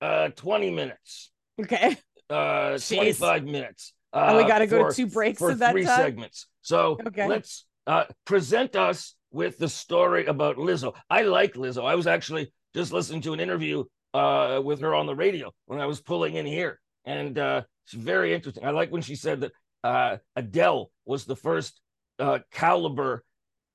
[0.02, 1.98] uh, twenty minutes, Okay.
[2.30, 2.34] uh,
[2.76, 2.96] Jeez.
[2.96, 3.94] twenty five minutes.
[4.14, 5.98] Uh, And we got to go for- to two breaks for three time.
[5.98, 6.48] segments.
[6.62, 7.28] So Okay.
[7.28, 10.96] let's uh, present us with the story about Lizzo.
[11.10, 11.86] I like Lizzo.
[11.86, 15.82] I was actually just listening to an interview uh, with her on the radio when
[15.82, 18.64] I was pulling in here, and uh, it's very interesting.
[18.64, 19.52] I like when she said that
[19.84, 21.82] uh, Adele was the first
[22.18, 23.26] uh, caliber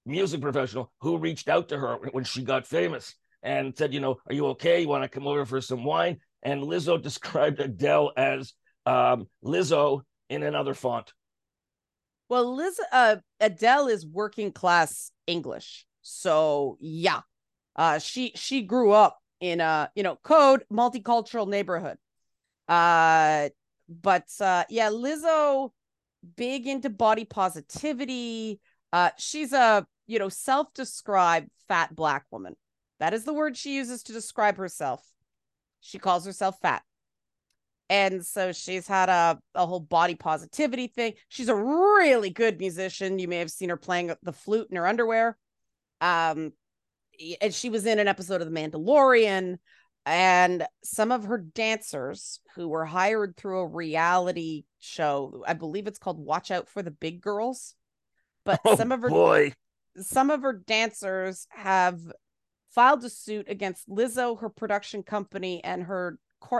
[0.06, 4.16] music professional who reached out to her when she got famous and said, "You know,
[4.28, 4.80] are you okay?
[4.80, 8.54] You want to come over for some wine?" And Lizzo described Adele as
[8.86, 11.12] um, Lizzo in another font.
[12.30, 17.22] Well, Liz, uh, Adele is working class English, so yeah,
[17.74, 21.98] uh, she she grew up in a you know code multicultural neighborhood,
[22.68, 23.48] uh,
[23.88, 25.72] but uh, yeah, Lizzo,
[26.36, 28.60] big into body positivity.
[28.92, 32.54] Uh, she's a you know self-described fat black woman.
[33.00, 35.04] That is the word she uses to describe herself.
[35.80, 36.84] She calls herself fat.
[37.90, 41.14] And so she's had a, a whole body positivity thing.
[41.28, 43.18] She's a really good musician.
[43.18, 45.36] You may have seen her playing the flute in her underwear.
[46.00, 46.52] Um,
[47.42, 49.58] and she was in an episode of The Mandalorian.
[50.06, 55.98] And some of her dancers who were hired through a reality show, I believe it's
[55.98, 57.74] called Watch Out for the Big Girls.
[58.44, 59.52] But Oh some of her boy.
[59.96, 62.00] some of her dancers have
[62.70, 66.18] filed a suit against Lizzo, her production company, and her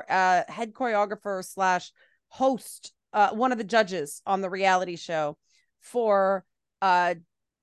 [0.09, 1.93] uh, head choreographer slash
[2.29, 5.37] host, uh, one of the judges on the reality show,
[5.81, 6.45] for
[6.83, 7.15] uh,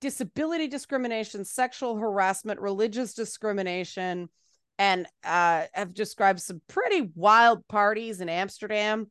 [0.01, 4.29] disability discrimination, sexual harassment, religious discrimination,
[4.77, 9.09] and uh, have described some pretty wild parties in Amsterdam,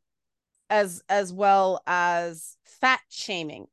[0.71, 3.67] as as well as fat shaming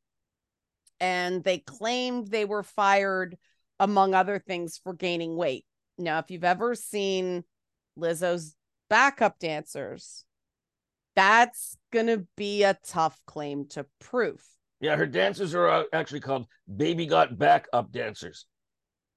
[1.04, 3.38] and they claimed they were fired
[3.78, 5.66] among other things for gaining weight.
[5.98, 7.44] Now, if you've ever seen
[8.00, 8.56] Lizzo's
[8.90, 10.26] backup dancers,
[11.16, 14.44] that's going to be a tough claim to prove.
[14.80, 18.46] Yeah, her dancers are uh, actually called baby got Backup dancers.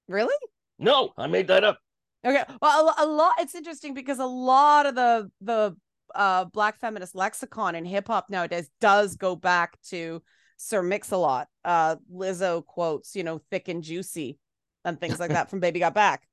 [0.09, 0.37] Really?
[0.79, 1.79] No, I made that up.
[2.25, 2.45] Okay.
[2.61, 5.77] Well, a, a lot it's interesting because a lot of the the
[6.15, 10.23] uh black feminist lexicon in hip hop nowadays does go back to
[10.57, 11.49] Sir Mix-a-Lot.
[11.65, 14.39] Uh Lizzo quotes, you know, thick and juicy
[14.85, 16.29] and things like that from Baby Got Back.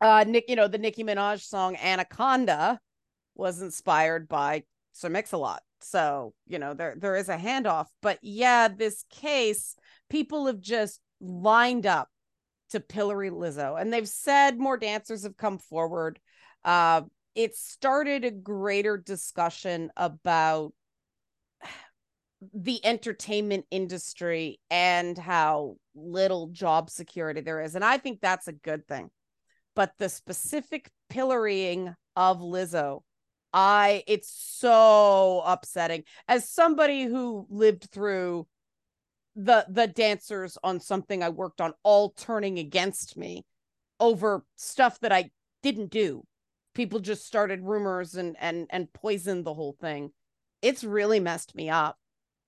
[0.00, 2.78] Uh Nick, you know, the Nicki Minaj song Anaconda
[3.34, 5.62] was inspired by Sir Mix-a-Lot.
[5.80, 9.76] So, you know, there there is a handoff, but yeah, this case
[10.10, 12.08] people have just lined up
[12.70, 16.18] to pillory Lizzo, and they've said more dancers have come forward.
[16.64, 17.02] Uh,
[17.34, 20.72] it started a greater discussion about
[22.52, 28.52] the entertainment industry and how little job security there is, and I think that's a
[28.52, 29.10] good thing.
[29.78, 33.02] But the specific pillorying of Lizzo,
[33.52, 36.02] I it's so upsetting.
[36.26, 38.48] As somebody who lived through
[39.36, 43.46] the the dancers on something I worked on all turning against me
[44.00, 45.30] over stuff that I
[45.62, 46.24] didn't do.
[46.74, 50.10] People just started rumors and and and poisoned the whole thing.
[50.60, 51.96] It's really messed me up.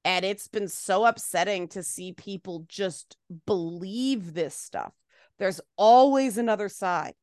[0.05, 3.17] And it's been so upsetting to see people just
[3.47, 4.93] believe this stuff.
[5.39, 7.15] There's always another side.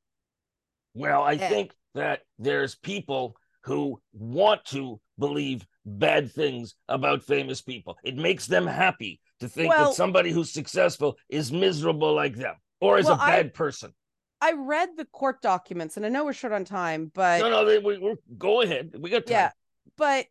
[0.98, 1.50] Well, I Yeah.
[1.50, 7.98] think that there's people who want to believe bad things about famous people.
[8.04, 12.56] It makes them happy to think Well- that somebody who's successful is miserable like them
[12.82, 13.94] or is Well, a I- bad person.
[14.40, 17.66] I read the court documents and I know we're short on time, but No, no,
[17.66, 18.96] they, we, we go ahead.
[19.00, 19.32] We got time.
[19.34, 19.52] Yeah.
[19.98, 20.28] But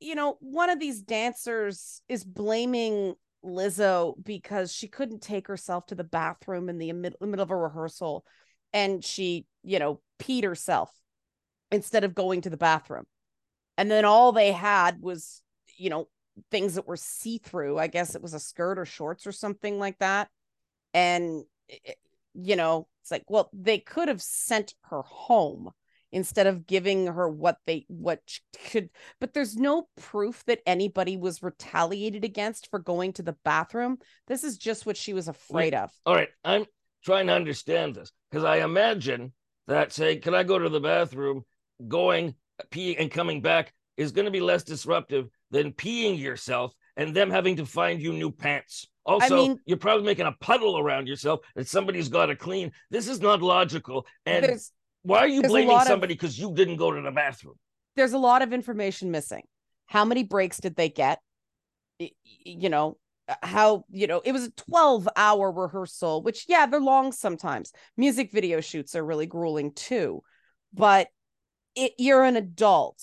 [0.00, 5.94] you know, one of these dancers is blaming Lizzo because she couldn't take herself to
[5.94, 8.24] the bathroom in the mid- middle of a rehearsal
[8.74, 10.90] and she, you know, peed herself
[11.72, 13.04] instead of going to the bathroom.
[13.76, 15.42] And then all they had was,
[15.76, 16.08] you know,
[16.50, 17.78] things that were see-through.
[17.78, 20.28] I guess it was a skirt or shorts or something like that.
[20.94, 21.98] And it-
[22.34, 25.70] you know, It's like, well, they could have sent her home
[26.12, 28.20] instead of giving her what they what
[28.70, 33.96] could but there's no proof that anybody was retaliated against for going to the bathroom
[34.26, 36.66] this is just what she was afraid Wait, of All right, I'm
[37.04, 39.32] trying to understand this because I imagine
[39.70, 41.42] that say, can I go to the bathroom,
[41.86, 42.34] going,
[42.70, 47.30] peeing, and coming back is going to be less disruptive than peeing yourself and them
[47.30, 48.86] having to find you new pants.
[49.06, 52.70] Also, mean- you're probably making a puddle around yourself that somebody's got to clean.
[52.90, 54.06] This is not logical.
[54.26, 54.60] And
[55.02, 57.54] why are you blaming somebody because you didn't go to the bathroom?
[57.96, 59.42] there's a lot of information missing
[59.86, 61.20] how many breaks did they get
[61.98, 62.96] you know
[63.30, 67.72] Uh, how you know it was a 12 hour rehearsal which yeah they're long sometimes.
[67.96, 70.22] Music video shoots are really grueling too
[70.72, 71.08] but
[71.76, 73.02] it, you're an adult.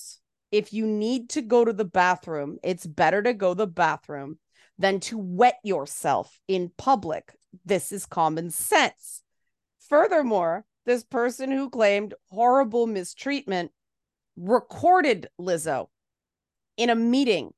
[0.52, 4.38] If you need to go to the bathroom it's better to go to the bathroom
[4.78, 7.32] than to wet yourself in public.
[7.64, 9.22] This is common sense.
[9.88, 13.70] Furthermore this person who claimed horrible mistreatment
[14.36, 15.88] recorded Lizzo
[16.76, 17.52] in a meeting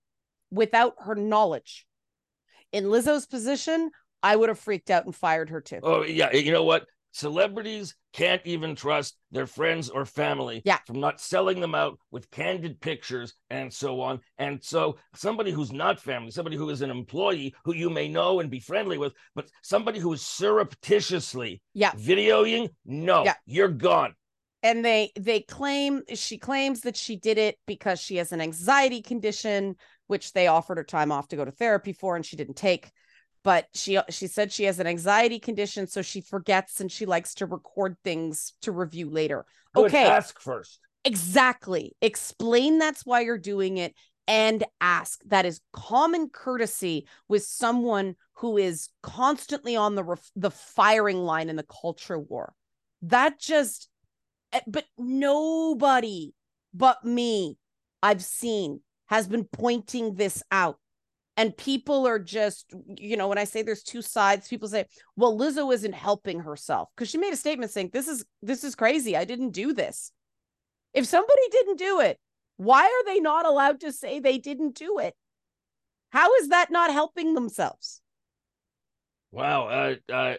[0.50, 1.86] without her knowledge.
[2.72, 3.90] In Lizzo's position,
[4.22, 5.80] I would have freaked out and fired her too.
[5.82, 6.32] Oh, yeah.
[6.34, 6.86] You know what?
[7.12, 10.78] Celebrities can't even trust their friends or family Yeah.
[10.86, 14.20] from not selling them out with candid pictures and so on.
[14.38, 18.38] And so, somebody who's not family, somebody who is an employee who you may know
[18.38, 21.90] and be friendly with, but somebody who is surreptitiously Yeah.
[21.92, 23.34] videoing, no, Yeah.
[23.44, 24.14] you're gone.
[24.62, 29.02] And they they claim she claims that she did it because she has an anxiety
[29.02, 29.74] condition,
[30.10, 32.90] which they offered her time off to go to therapy for, and she didn't take.
[33.42, 37.34] But she she said she has an anxiety condition, so she forgets and she likes
[37.36, 39.46] to record things to review later.
[39.74, 40.06] Good, Okay.
[40.06, 40.80] ask first.
[41.04, 41.96] Exactly.
[42.02, 43.94] Explain that's why you're doing it
[44.28, 45.20] and ask.
[45.26, 51.48] That is common courtesy with someone who is constantly on the ref- the firing line
[51.48, 52.52] in the culture war.
[53.02, 53.88] That just
[54.52, 56.34] eh, but nobody
[56.74, 57.56] but me
[58.02, 60.78] I've seen has been pointing this out.
[61.36, 65.36] And people are just, you know, when I say there's two sides, people say, well,
[65.36, 69.16] Lizzo isn't helping herself because she made a statement saying, this is this is crazy.
[69.16, 70.12] I didn't do this.
[70.94, 72.18] If somebody didn't do it,
[72.56, 75.14] why are they not allowed to say they didn't do it?
[76.10, 78.02] How is that not helping themselves?
[79.32, 79.68] Wow.
[79.68, 80.34] Uh, uh,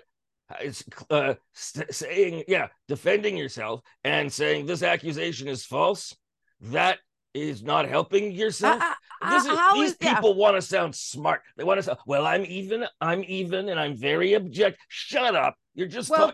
[0.60, 6.16] it's uh, st- saying, yeah, defending yourself and saying this accusation is false.
[6.60, 7.00] That
[7.34, 8.82] is not helping yourself.
[9.30, 10.16] This is, how these is- yeah.
[10.16, 11.42] people want to sound smart.
[11.56, 14.80] They want to sound, well, I'm even, I'm even, and I'm very object.
[14.88, 15.56] Shut up.
[15.76, 16.34] You're just Well,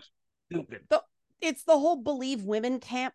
[0.50, 0.80] stupid.
[1.40, 3.14] it's the whole believe women camp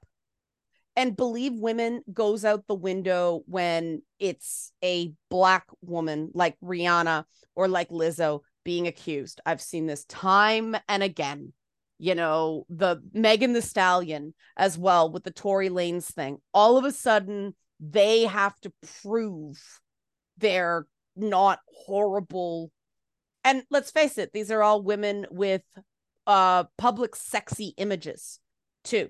[0.95, 7.67] and believe women goes out the window when it's a black woman like rihanna or
[7.67, 11.51] like lizzo being accused i've seen this time and again
[11.97, 16.85] you know the Megan Thee Stallion as well with the Tory Lanez thing all of
[16.85, 17.55] a sudden
[17.91, 19.61] they have to prove
[20.37, 22.71] they're not horrible.
[23.43, 25.63] And let's face it these are all women with
[26.25, 28.39] uh public sexy images
[28.83, 29.09] too.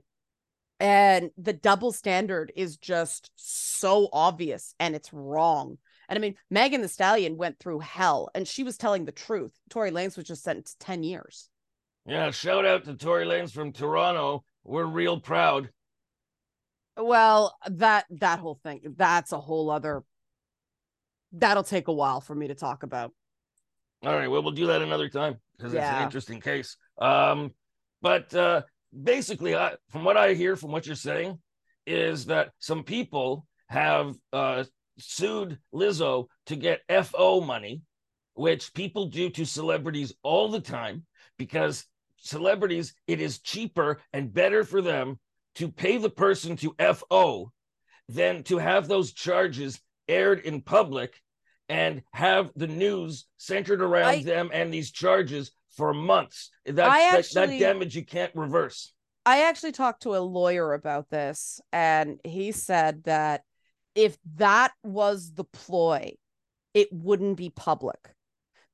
[0.80, 5.78] And the double standard is just so obvious and it's wrong.
[6.10, 9.54] And i mean Megan Thee Stallion went through hell and she was telling the truth.
[9.70, 11.50] Tory lanez was just sentenced to 10 years.
[12.06, 14.44] Yeah, shout out to Tory Lanez from Toronto.
[14.66, 15.70] We're real proud.
[16.97, 20.03] Well that that whole thing that's a whole other
[21.32, 23.12] that'll take a while for me to talk about
[24.06, 26.77] All right, well, we'll do that another time because it's an interesting case.
[26.99, 27.51] Um,
[28.01, 28.63] but uh,
[29.01, 31.39] basically, I, from what I hear, from what you're saying,
[31.88, 34.65] is that some people have uh,
[34.99, 37.82] sued Lizzo to get FO money,
[38.34, 41.06] which people do to celebrities all the time
[41.38, 41.86] because
[42.17, 45.19] celebrities, it is cheaper and better for them
[45.56, 47.52] to pay the person to FO
[48.10, 51.20] than to have those charges aired in public
[51.70, 56.52] and have the news centered around I- them and these charges for months.
[56.66, 58.94] That's I that, that damage you can't reverse.
[59.26, 63.44] I actually talked to a lawyer about this, and he said that
[63.96, 66.13] if that was the ploy,
[66.73, 68.13] it wouldn't be public.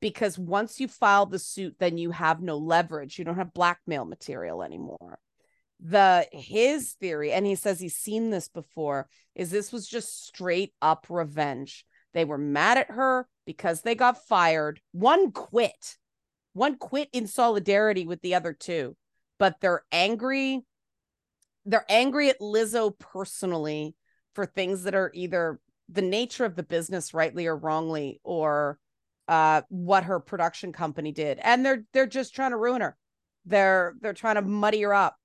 [0.02, 3.20] Because once you file the suit, then you have no leverage.
[3.20, 5.20] You don't have blackmail material anymore.
[5.82, 10.74] The his theory, and he says he's seen this before, is this was just straight
[10.82, 11.86] up revenge.
[12.14, 14.82] They were mad at her because they got fired.
[14.92, 15.98] One quit.
[16.54, 18.98] One quit in solidarity with the other two
[19.40, 20.62] but they're angry.
[21.66, 23.96] They're angry at Lizzo personally
[24.36, 28.78] for things that are either the nature of the business, rightly or wrongly, or
[29.28, 32.96] uh, what her production company did, and they're they're just trying to ruin her.
[33.46, 35.16] They're they're trying to muddy her up.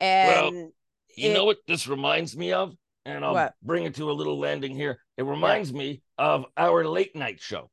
[0.00, 0.72] And
[1.16, 2.74] You It- know what this reminds me of?
[3.04, 3.54] And I'll What?
[3.62, 5.02] bring it to a little landing here.
[5.16, 7.70] It reminds me of our late night show,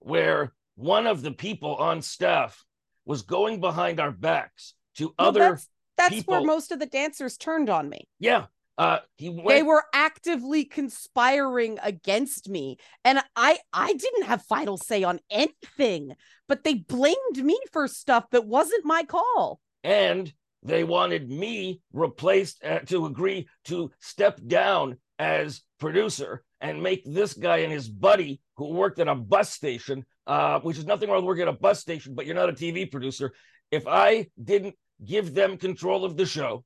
[0.00, 2.64] where one of the people on staff
[3.04, 5.40] was going behind our backs to well, other.
[5.40, 8.08] that's that's where most of the dancers turned on me.
[8.20, 8.46] Yeah.
[8.76, 9.48] Uh, he went.
[9.48, 16.14] they were actively conspiring against me and i i didn't have final say on anything
[16.46, 20.32] but they blamed me for stuff that wasn't my call and
[20.62, 27.34] they wanted me replaced uh, to agree to step down as producer and make this
[27.34, 31.18] guy and his buddy who worked at a bus station uh, which is nothing wrong
[31.18, 33.32] with working at a bus station but you're not a tv producer.
[33.70, 36.64] If i didn't give them control of the show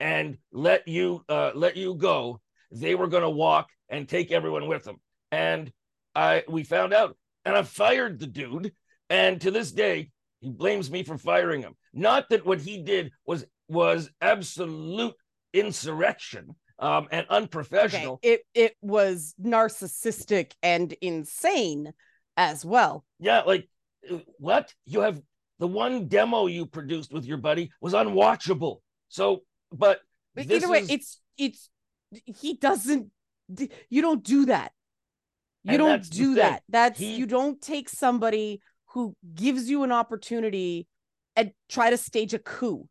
[0.00, 4.68] and let you uh, let you go they were going to walk and take everyone
[4.68, 4.96] with them.
[5.30, 5.72] And
[6.14, 8.72] i we found out and i fired the dude.
[9.10, 10.10] And to this day
[10.40, 11.74] he blames me for firing him.
[11.92, 15.14] Not that what he did was was absolute
[15.52, 18.18] insurrection um, and okay unprofessional.
[18.22, 21.92] it it was narcissistic and insane
[22.36, 23.68] as well Yeah, like
[24.10, 25.20] uh, what you have
[25.58, 28.76] the one demo you produced with your buddy was unwatchable.
[29.08, 30.00] So, but
[30.34, 31.70] but either way is- it's it's
[32.40, 33.10] he doesn't
[33.90, 34.72] you don't do that
[35.64, 39.92] you And don't do that that's He- you don't take somebody who gives you an
[39.92, 40.86] opportunity
[41.36, 42.88] and try to stage a coup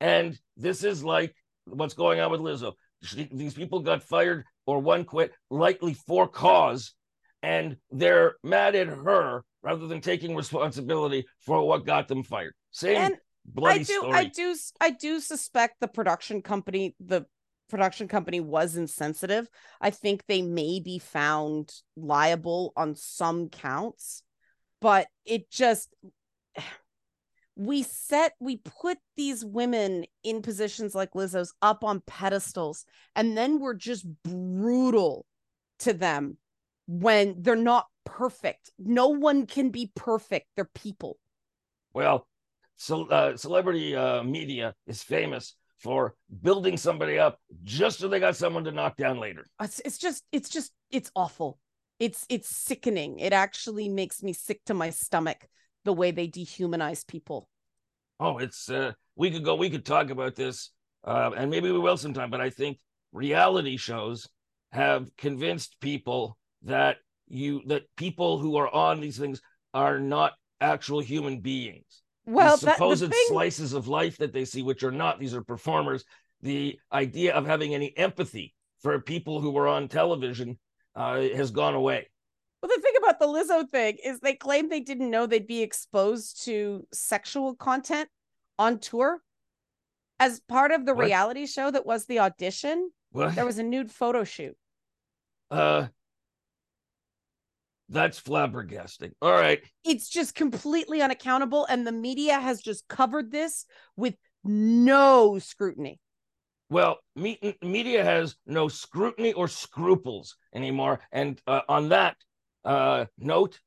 [0.00, 1.34] and this is like
[1.64, 2.72] what's going on with Lizzo.
[3.02, 6.94] She, these people got fired or one quit, likely for cause,
[7.42, 12.54] and they're mad at her rather than taking responsibility for what got them fired.
[12.70, 14.12] Same and bloody I do, story.
[14.12, 17.24] I do, I do suspect the production company, the
[17.68, 19.48] production company was insensitive.
[19.80, 24.22] I think they may be found liable on some counts,
[24.80, 25.94] but it just
[27.56, 32.84] we set we put these women in positions like Lizzo's up on pedestals,
[33.16, 35.26] and then we're just brutal
[35.80, 36.36] to them
[36.86, 38.70] when they're not perfect.
[38.78, 40.46] No one can be perfect.
[40.56, 41.18] They're people.
[41.92, 42.26] Well,
[42.76, 48.36] so uh, celebrity uh, media is famous for building somebody up just so they got
[48.36, 49.44] someone to knock down later.
[49.60, 51.58] it's, it's just it's just it's awful
[51.98, 55.46] it's it's sickening it actually makes me sick to my stomach
[55.84, 57.48] the way they dehumanize people
[58.20, 60.70] Oh, it's uh, we could go, we could talk about this,
[61.04, 62.30] uh, and maybe we will sometime.
[62.30, 62.78] But I think
[63.12, 64.28] reality shows
[64.72, 66.96] have convinced people that
[67.28, 69.40] you that people who are on these things
[69.72, 72.02] are not actual human beings.
[72.26, 75.20] well These that, the supposed thing, slices of life that they see, which are not,
[75.20, 76.04] these are performers.
[76.42, 80.58] The idea of having any empathy for people who were on television
[80.98, 82.08] uh, has gone away.
[82.62, 85.62] well, the thing about the lizzo thing is they claim they didn't know they'd be
[85.62, 88.08] exposed to sexual content
[88.58, 89.22] on tour
[90.20, 91.04] as part of the What?
[91.06, 93.34] reality show that was the audition What?
[93.36, 94.56] there was a nude photo shoot
[95.50, 95.86] uh,
[97.88, 99.12] that's flabbergasting.
[99.22, 99.60] All right.
[99.84, 103.64] it's just completely unaccountable and the media has just covered this
[103.96, 105.98] with no scrutiny
[106.70, 111.00] Well, me- media has no scrutiny or scruples anymore.
[111.12, 112.16] And uh, on that
[112.64, 113.60] uh, note,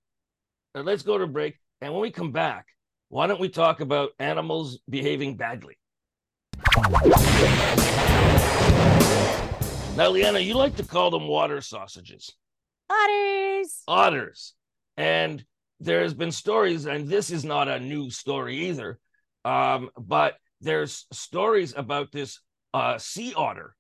[0.75, 1.57] uh, let's go to break.
[1.81, 2.67] And when we come back,
[3.09, 5.77] why don't we talk about animals behaving badly?
[9.97, 12.31] Now, Liana, you like to call them water sausages,
[12.89, 14.53] otters otters.
[14.95, 15.43] And
[15.79, 18.99] there's been stories, and this is not a new story either,
[19.43, 22.39] um, but there's stories about this
[22.73, 23.75] uh, sea otter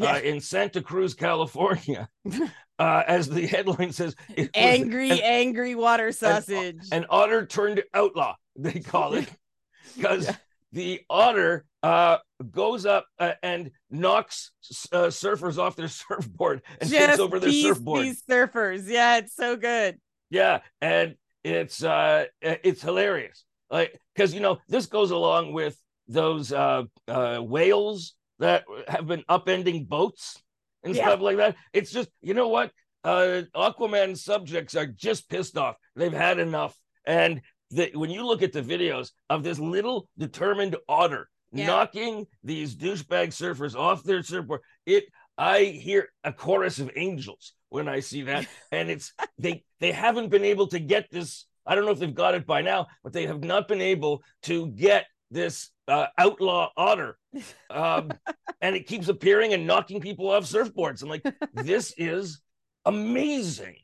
[0.00, 2.08] uh, in Santa Cruz, California.
[2.78, 4.14] uh, as the headline says,
[4.54, 6.80] angry, an, angry water sausage.
[6.90, 9.28] an otter turned outlaw, they call it,
[9.96, 10.30] because
[10.72, 12.18] the otter uh,
[12.50, 14.52] goes up uh, and knocks
[14.92, 18.04] uh, surfers off their surfboard and takes over their these, surfboard.
[18.04, 19.98] These surfers, yeah, it's so good.
[20.30, 25.76] Yeah, and it's uh, it's hilarious, like because you know this goes along with
[26.08, 30.42] those uh, uh, whales that have been upending boats
[30.82, 31.06] and Yeah.
[31.06, 31.56] stuff like that.
[31.72, 32.72] It's just you know what,
[33.04, 35.76] uh, Aquaman subjects are just pissed off.
[35.96, 36.76] They've had enough,
[37.06, 37.40] and
[37.70, 41.66] the, when you look at the videos of this little determined otter Yeah.
[41.68, 45.04] knocking these douchebag surfers off their surfboard, it
[45.38, 50.30] I hear a chorus of angels when I see that, and it's they they haven't
[50.30, 51.46] been able to get this.
[51.64, 54.24] I don't know if they've got it by now, but they have not been able
[54.42, 57.18] to get this uh, outlaw otter,
[57.70, 58.12] um,
[58.60, 61.02] and it keeps appearing and knocking people off surfboards.
[61.02, 61.24] I'm like,
[61.54, 62.40] this is
[62.84, 63.76] amazing.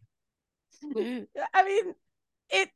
[0.95, 1.95] I mean,
[2.51, 2.71] it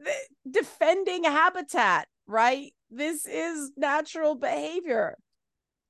[0.00, 0.12] the,
[0.50, 2.72] defending habitat, right?
[2.90, 5.18] this is natural behavior.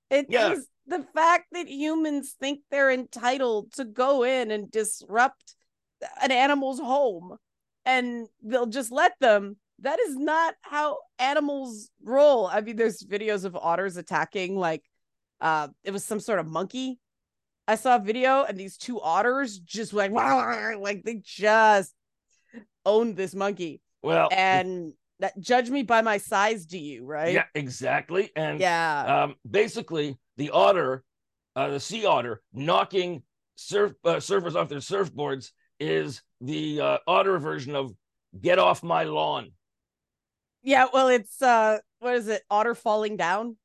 [0.08, 0.52] It Yeah.
[0.52, 5.54] is the fact that humans think they're entitled to go in and disrupt
[6.22, 7.36] an animal's home
[7.84, 9.56] and they'll just let them.
[9.84, 12.46] That is not how animals roll.
[12.46, 14.82] I mean, there's videos of otters attacking, like,
[15.40, 16.98] uh, it was some sort of monkey.
[17.68, 21.94] I saw a video and these two otters just like, like they just
[22.84, 27.44] owned this monkey Well, and that judge me by my size do you right yeah,
[27.54, 28.30] exactly.
[28.36, 31.04] And yeah um, basically the otter,
[31.56, 33.22] uh, the sea otter, knocking
[33.56, 37.94] surf uh, surfers off their surfboards is the uh, otter version of
[38.40, 39.52] "Get off my lawn."
[40.64, 43.56] Yeah well it's uh what is it otter falling down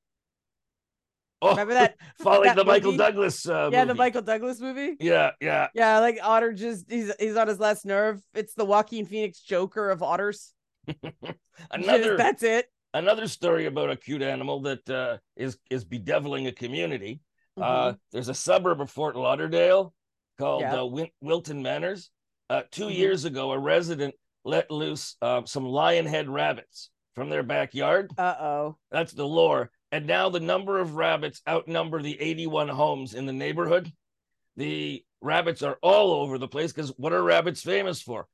[1.42, 2.98] Oh, remember that following that the Michael movie?
[2.98, 3.48] Douglas.
[3.48, 3.98] Uh, yeah the movie.
[3.98, 5.68] michael douglas movie Yeah, yeah.
[5.74, 9.90] yeah like otter just he's he's on his last nerve it's the joaquin phoenix joker
[9.90, 10.54] of otters
[11.72, 16.52] Another that's it another story about a cute animal that uh, is is bedeviling a
[16.52, 17.22] community.
[17.60, 17.98] Uh, Mhm.
[18.12, 19.94] there's a suburb of Fort Lauderdale
[20.40, 20.82] called Yeah.
[20.82, 22.10] uh, Win- Wilton Manors.
[22.50, 22.96] Uh, 2 Mhm.
[22.96, 24.16] years ago, a resident
[24.46, 28.12] let loose uh, some lion head rabbits from their backyard.
[28.18, 29.72] uh-oh That's the lore.
[29.92, 33.92] And now the number of rabbits outnumber the 81 homes in the neighborhood.
[34.56, 38.28] The rabbits are all over the place because what are rabbits famous for?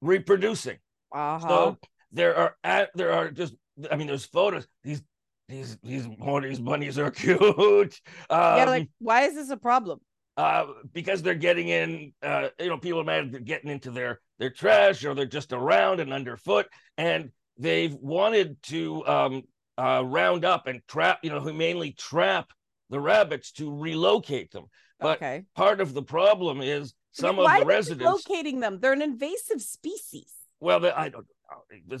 [0.00, 0.78] Reproducing.
[1.12, 1.78] uh-huh So
[2.12, 3.54] there are at there are just
[3.90, 4.66] I mean there's photos.
[4.84, 5.02] These
[5.48, 7.40] these these oh, these bunnies are cute.
[7.40, 10.00] Um, yeah like why is this a problem
[10.36, 12.12] uh, because they're getting in.
[12.22, 15.52] Uh, you know, people are mad they're getting into their their trash or they're just
[15.52, 16.66] around and underfoot,
[16.98, 19.42] and they've wanted to um,
[19.78, 21.20] uh, round up and trap.
[21.22, 22.50] You know, humanely trap
[22.90, 24.64] the rabbits to relocate them.
[24.98, 28.04] But okay part of the problem is some of the they residents.
[28.04, 31.26] locating them they're an invasive species Well, the, I don't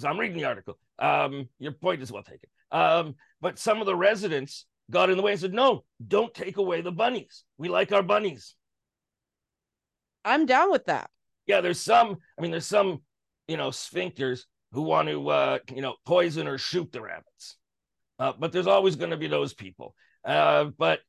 [0.04, 0.78] I'm reading the article.
[0.98, 2.48] Um, your point is well taken.
[2.70, 6.56] Um, but some of the residents got in the way and said, "No, don't take
[6.56, 7.44] away the bunnies.
[7.58, 8.56] We like our bunnies."
[10.24, 11.10] i'm down with that
[11.52, 12.16] Yeah, there's some.
[12.38, 13.02] I mean, there's some,
[13.46, 17.58] you know, sphincters who want to, uh, you know, poison or shoot the rabbits.
[18.18, 19.94] Uh, but there's always going to be those people.
[20.24, 21.00] Uh, but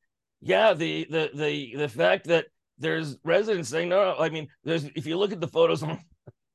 [0.42, 4.18] yeah, the the the the fact that there's residents saying no.
[4.20, 5.82] I mean, there's if you look at the photos,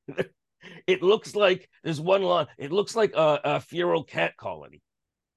[0.85, 2.45] it looks like there's one lawn.
[2.59, 4.83] It looks like a, a feral cat colony.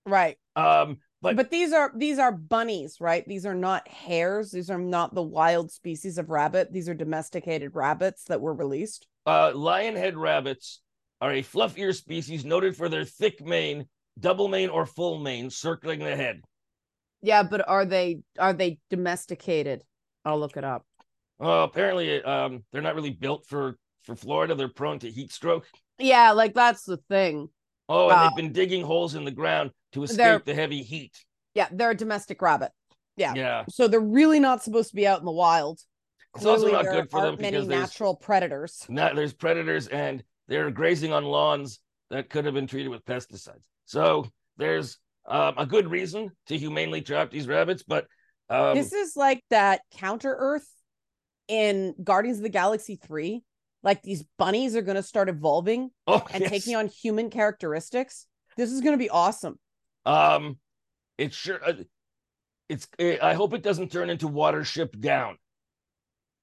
[0.05, 3.27] right Um, but, but these are these are bunnies right?
[3.27, 4.51] These are not hares.
[4.51, 6.73] These are not the wild species of rabbit.
[6.73, 9.07] These are domesticated rabbits that were released.
[9.25, 10.81] Uh, lionhead rabbits
[11.21, 13.87] are a fluffier species noted for their thick mane,
[14.19, 16.43] double mane or full mane circling the head.
[17.23, 19.83] yeah but are they are they domesticated?
[20.25, 20.85] I'll look it up.
[21.41, 24.55] Uh, apparently, um, they're not really built for for Florida.
[24.57, 25.67] They're prone to heat stroke.
[25.99, 27.49] yeah like that's the thing
[27.93, 31.13] Oh, and Uh, they've been digging holes in the ground to escape the heavy heat.
[31.55, 32.73] yeah they're a domestic rabbit
[33.17, 33.35] Yeah.
[33.35, 35.81] Yeah, so they're really not supposed to be out in the wild
[36.35, 39.87] it's also Clearly, not good for them many because there's natural predators not, there's predators
[39.89, 43.63] and they're grazing on lawns that could have been treated with pesticides.
[43.85, 44.27] So
[44.57, 48.07] there's um, a good reason to humanely trap these rabbits, but
[48.51, 50.69] um, this is like that counter earth
[51.49, 53.43] in guardians of the galaxy 3
[53.83, 56.51] like these bunnies are going to start evolving oh, and yes.
[56.51, 58.27] taking on human characteristics
[58.57, 59.59] this is going to be awesome
[60.05, 60.59] Um,
[61.19, 61.61] it's sure.
[61.65, 61.75] Uh,
[62.69, 62.89] it's.
[62.99, 65.37] eh, I hope it doesn't turn into Watership Down.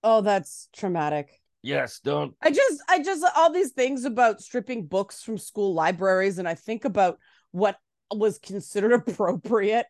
[0.04, 1.32] oh that's traumatic
[1.62, 2.34] Yes, don't.
[2.42, 6.56] i just i just all these things about stripping books from school libraries and i
[6.56, 7.18] think about
[7.52, 7.76] what
[8.14, 9.86] was considered appropriate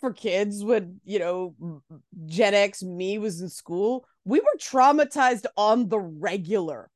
[0.00, 1.82] for kids when you know
[2.26, 6.90] gen x me was in school we were traumatized on the regular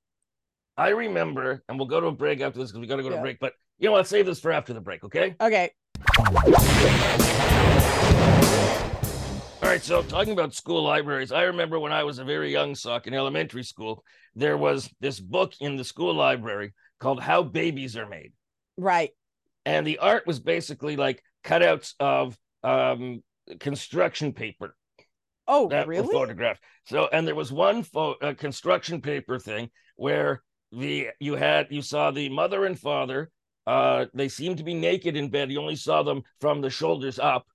[0.77, 3.11] I remember, and we'll go to a break after this because we got to go
[3.11, 3.21] to Yeah.
[3.21, 3.39] break.
[3.39, 4.07] But you know what?
[4.07, 5.35] Save this for after the break, okay?
[5.39, 5.71] okay
[9.63, 9.83] All right.
[9.83, 13.13] So talking about school libraries, I remember when I was a very young sock in
[13.13, 14.03] elementary school,
[14.35, 18.33] there was this book in the school library called "How Babies Are Made,"
[18.79, 19.11] right
[19.67, 23.23] and the art was basically like cutouts of um,
[23.59, 24.77] construction paper
[25.49, 26.63] oh that really photographed.
[26.87, 30.43] So, and there was one pho- uh, construction paper thing where
[30.73, 33.31] the you had you saw the mother and father.
[33.67, 35.51] Uh, they seemed to be naked in bed.
[35.51, 37.47] You only saw them from the shoulders up,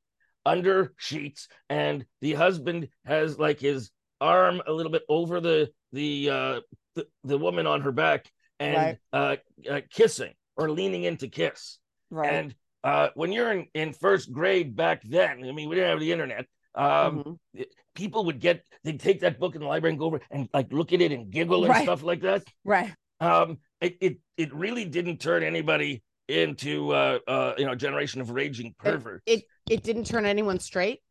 [0.46, 3.90] under sheets, and the husband has like his
[4.22, 6.60] arm a little bit over the the uh,
[6.96, 8.98] the, the woman on her back and Right.
[9.12, 9.36] uh,
[9.70, 11.80] uh, kissing or leaning in to kiss.
[12.10, 15.90] right And uh, when you're in, in first grade back then, I mean, we didn't
[15.90, 16.46] have the internet.
[16.76, 17.66] Um, Mhm.
[17.96, 20.72] people would get they'd take that book in the library and go over and like
[20.72, 21.84] look at it and giggle and Right.
[21.84, 27.54] stuff like that right um it, it it really didn't turn anybody into uh, uh,
[27.58, 29.24] you know a generation of raging perverts.
[29.26, 31.02] It it didn't turn anyone straight,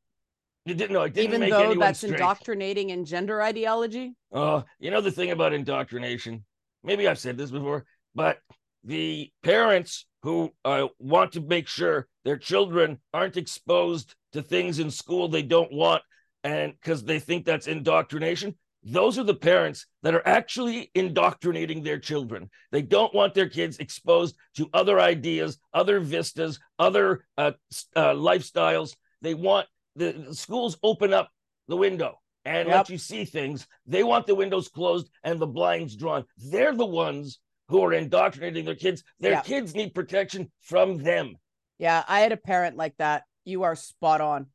[0.67, 0.93] it didn't.
[0.93, 2.11] No, it didn't even though that's straight.
[2.21, 4.15] indoctrinating in gender ideology.
[4.33, 6.45] Oh, you know the thing about indoctrination.
[6.83, 8.39] Maybe I've said this before, but
[8.83, 14.91] the parents who uh, want to make sure their children aren't exposed to things in
[14.91, 16.03] school they don't want,
[16.43, 21.99] and because they think that's indoctrination, those are the parents that are actually indoctrinating their
[21.99, 22.49] children.
[22.73, 27.53] They don't want their kids exposed to other ideas, other vistas, other uh,
[27.95, 28.97] uh, lifestyles.
[29.21, 31.29] They want the, the schools open up
[31.69, 32.77] the window and Yep.
[32.77, 33.67] let you see things.
[33.87, 36.25] They want the windows closed and the blinds drawn.
[36.39, 39.03] They're the ones who are indoctrinating their kids.
[39.21, 39.43] Their Yeah.
[39.43, 41.37] kids need protection from them.
[41.79, 43.25] Yeah, I had a parent like that.
[43.45, 44.47] You are spot on.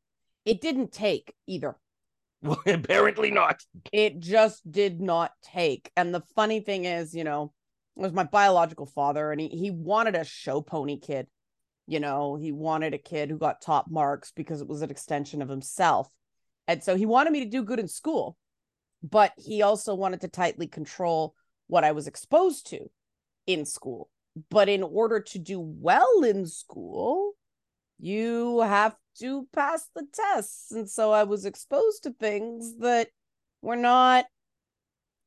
[0.45, 1.77] It didn't take either.
[2.41, 3.63] Well, apparently not.
[3.91, 5.91] It just did not take.
[5.95, 7.53] And the funny thing is, you know,
[7.97, 11.27] it was my biological father, and he he wanted a show pony kid.
[11.85, 15.41] You know, he wanted a kid who got top marks because it was an extension
[15.41, 16.07] of himself.
[16.67, 18.37] And so he wanted me to do good in school,
[19.01, 21.33] but he also wanted to tightly control
[21.67, 22.89] what I was exposed to
[23.49, 24.09] in school.
[24.51, 27.33] But in order to do well in school,
[27.97, 30.71] you have to pass the tests.
[30.71, 33.09] And so I was exposed to things that
[33.61, 34.25] were not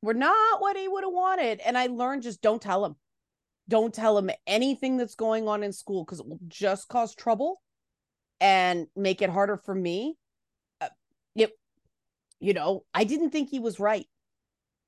[0.02, 1.60] were not what he would have wanted.
[1.66, 2.94] And I learned just don't tell him.
[3.68, 7.60] Don't tell him anything that's going on in school because it will just cause trouble
[8.40, 10.16] and make it harder for me.
[10.80, 10.88] Uh,
[11.34, 11.52] it,
[12.40, 14.06] you know, I didn't think he was right.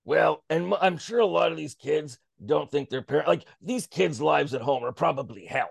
[0.05, 3.87] Well, and I'm sure a lot of these kids don't think their parents like these
[3.87, 5.71] kids' lives at home are probably hell.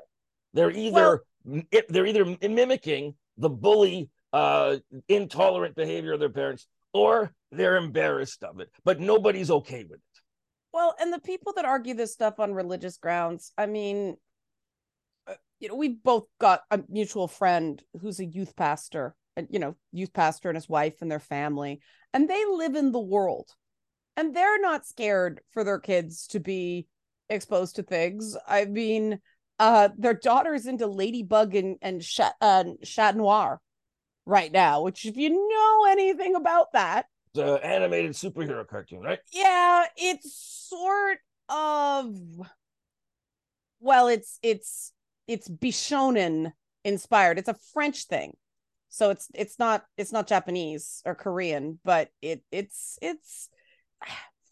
[0.54, 1.24] They're either
[1.72, 8.44] it- they're either mimicking the bully, uh, intolerant behavior of their parents, or they're embarrassed
[8.44, 8.70] of it.
[8.84, 10.22] But nobody's okay with it.
[10.72, 14.18] Well, and the people that argue this stuff on religious grounds, I mean,
[15.28, 19.60] uh, you know, we've both got a mutual friend who's a youth pastor, and you
[19.60, 21.82] know, youth pastor and his wife and their family,
[22.14, 23.50] and they live in the world,
[24.18, 26.88] and they're not scared for their kids to be
[27.30, 28.38] exposed to things.
[28.48, 29.20] I mean,
[29.60, 33.60] uh, their daughter's into Ladybug and and Chat uh, Chat Noir
[34.26, 39.20] right now, which if you know anything about that, the animated superhero cartoon, right?
[39.32, 41.18] yeah it's sort
[41.50, 42.16] of
[43.80, 44.94] well it's it's
[45.28, 46.52] it's bishonen
[46.84, 48.34] inspired it's a french thing
[48.90, 53.50] so it's it's not it's not japanese or korean but it it's it's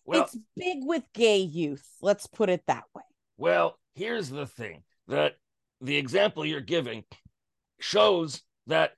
[0.06, 3.04] Well, it's big with gay youth let's put it that way
[3.38, 5.34] Well, here's the thing that
[5.82, 7.04] the example you're giving
[7.80, 8.92] shows that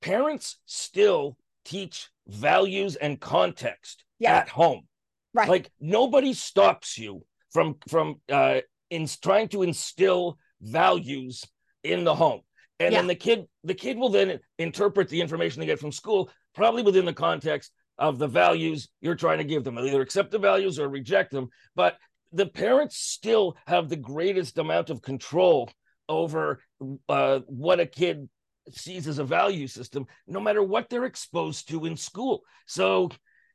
[0.00, 4.36] parents still teach values and context Yeah.
[4.38, 4.86] at home.
[5.34, 8.60] right Like nobody stops you from from uh
[8.90, 11.44] in trying to instill values
[11.82, 12.40] in the home.
[12.80, 13.00] And Yeah.
[13.00, 16.82] then the kid the kid will then interpret the information they get from school probably
[16.82, 19.78] within the context of the values you're trying to give them.
[19.78, 21.96] Either accept the values or reject them, but
[22.32, 25.70] the parents still have the greatest amount of control
[26.08, 26.60] over
[27.08, 28.28] uh, what a kid
[28.70, 32.42] sees as a value system, no matter what they're exposed to in school.
[32.66, 33.10] So,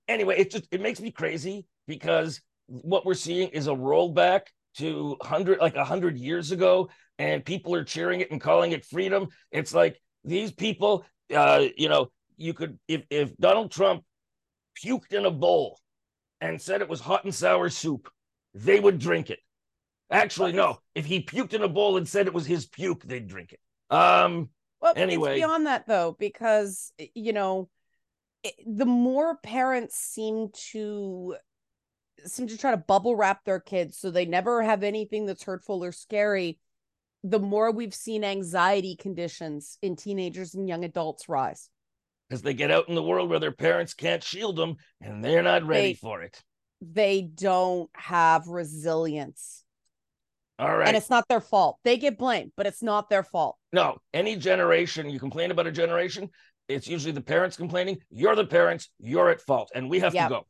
[0.08, 4.41] anyway, it just it makes me crazy because what we're seeing is a rollback
[4.78, 6.89] to hundred like a hundred years ago,
[7.20, 9.28] and people are cheering it and calling it freedom.
[9.52, 14.04] It's like these people, uh, you know, you could if if Donald Trump
[14.82, 15.80] puked in a bowl
[16.42, 18.10] and said it was hot and sour soup,
[18.54, 19.40] they would drink it.
[20.12, 20.80] Actually, no.
[20.94, 23.60] If he puked in a bowl and said it was his puke, they'd drink it.
[23.96, 24.50] Um,
[24.82, 25.32] Well, Anyway.
[25.32, 27.70] it's beyond that though, because you know,
[28.44, 31.36] it, the more parents seem to
[32.26, 35.84] seem to try to bubble wrap their kids so they never have anything that's hurtful
[35.84, 36.60] or scary,
[37.24, 41.70] the more we've seen anxiety conditions in teenagers and young adults rise.
[42.30, 45.44] Because they get out in the world where their parents can't shield them and they're
[45.44, 46.42] not ready They- for it.
[46.82, 49.64] They don't have resilience.
[50.60, 50.88] All right.
[50.88, 51.80] And it's not their fault.
[51.84, 53.58] They get blamed, but it's not their fault.
[53.72, 56.30] No, any generation, you complain about a generation,
[56.68, 57.98] it's usually the parents complaining.
[58.10, 60.28] You're the parents, you're at fault, and we have Yeah.
[60.28, 60.48] to go.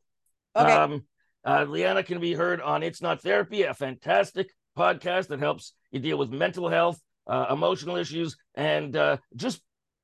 [0.56, 0.72] Okay.
[0.72, 1.06] Um,
[1.44, 6.00] uh, Liana can be heard on It's Not Therapy, a fantastic podcast that helps you
[6.00, 9.60] deal with mental health, uh, emotional issues, and uh, just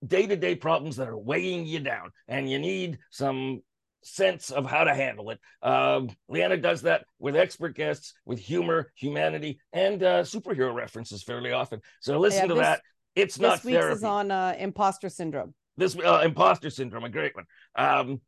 [0.07, 2.11] day to day problems that are weighing you down.
[2.28, 3.62] And you need some
[4.03, 5.38] sense of how to handle it.
[5.62, 11.53] Um, Liana does that with expert guests, with humor, humanity, and uh, superhero references fairly
[11.53, 11.80] often.
[12.01, 12.80] So listen Yeah, to this- that.
[13.16, 13.62] It's not therapy.
[13.62, 15.53] this week's therapy is on uh, imposter syndrome.
[15.76, 17.44] this uh, imposter syndrome, a great one.
[17.74, 18.20] Um,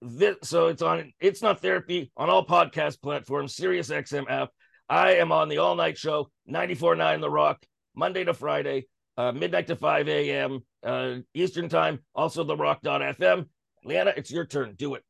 [0.00, 1.12] this, so it's on.
[1.20, 4.50] It's not therapy on all podcast platforms, Sirius XM app,
[4.88, 7.62] I am on the all night show, 94.9 The Rock,
[7.96, 10.60] Monday to Friday, uh, midnight to 5 a.m.
[10.82, 13.46] Uh, Eastern Time, also the rock.fm.
[13.84, 14.74] Liana, it's your turn.
[14.76, 15.02] Do it.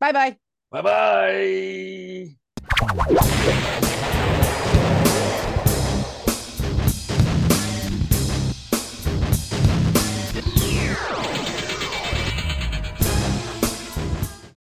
[0.00, 0.36] Bye bye.
[0.70, 0.82] Bye
[3.62, 3.88] bye.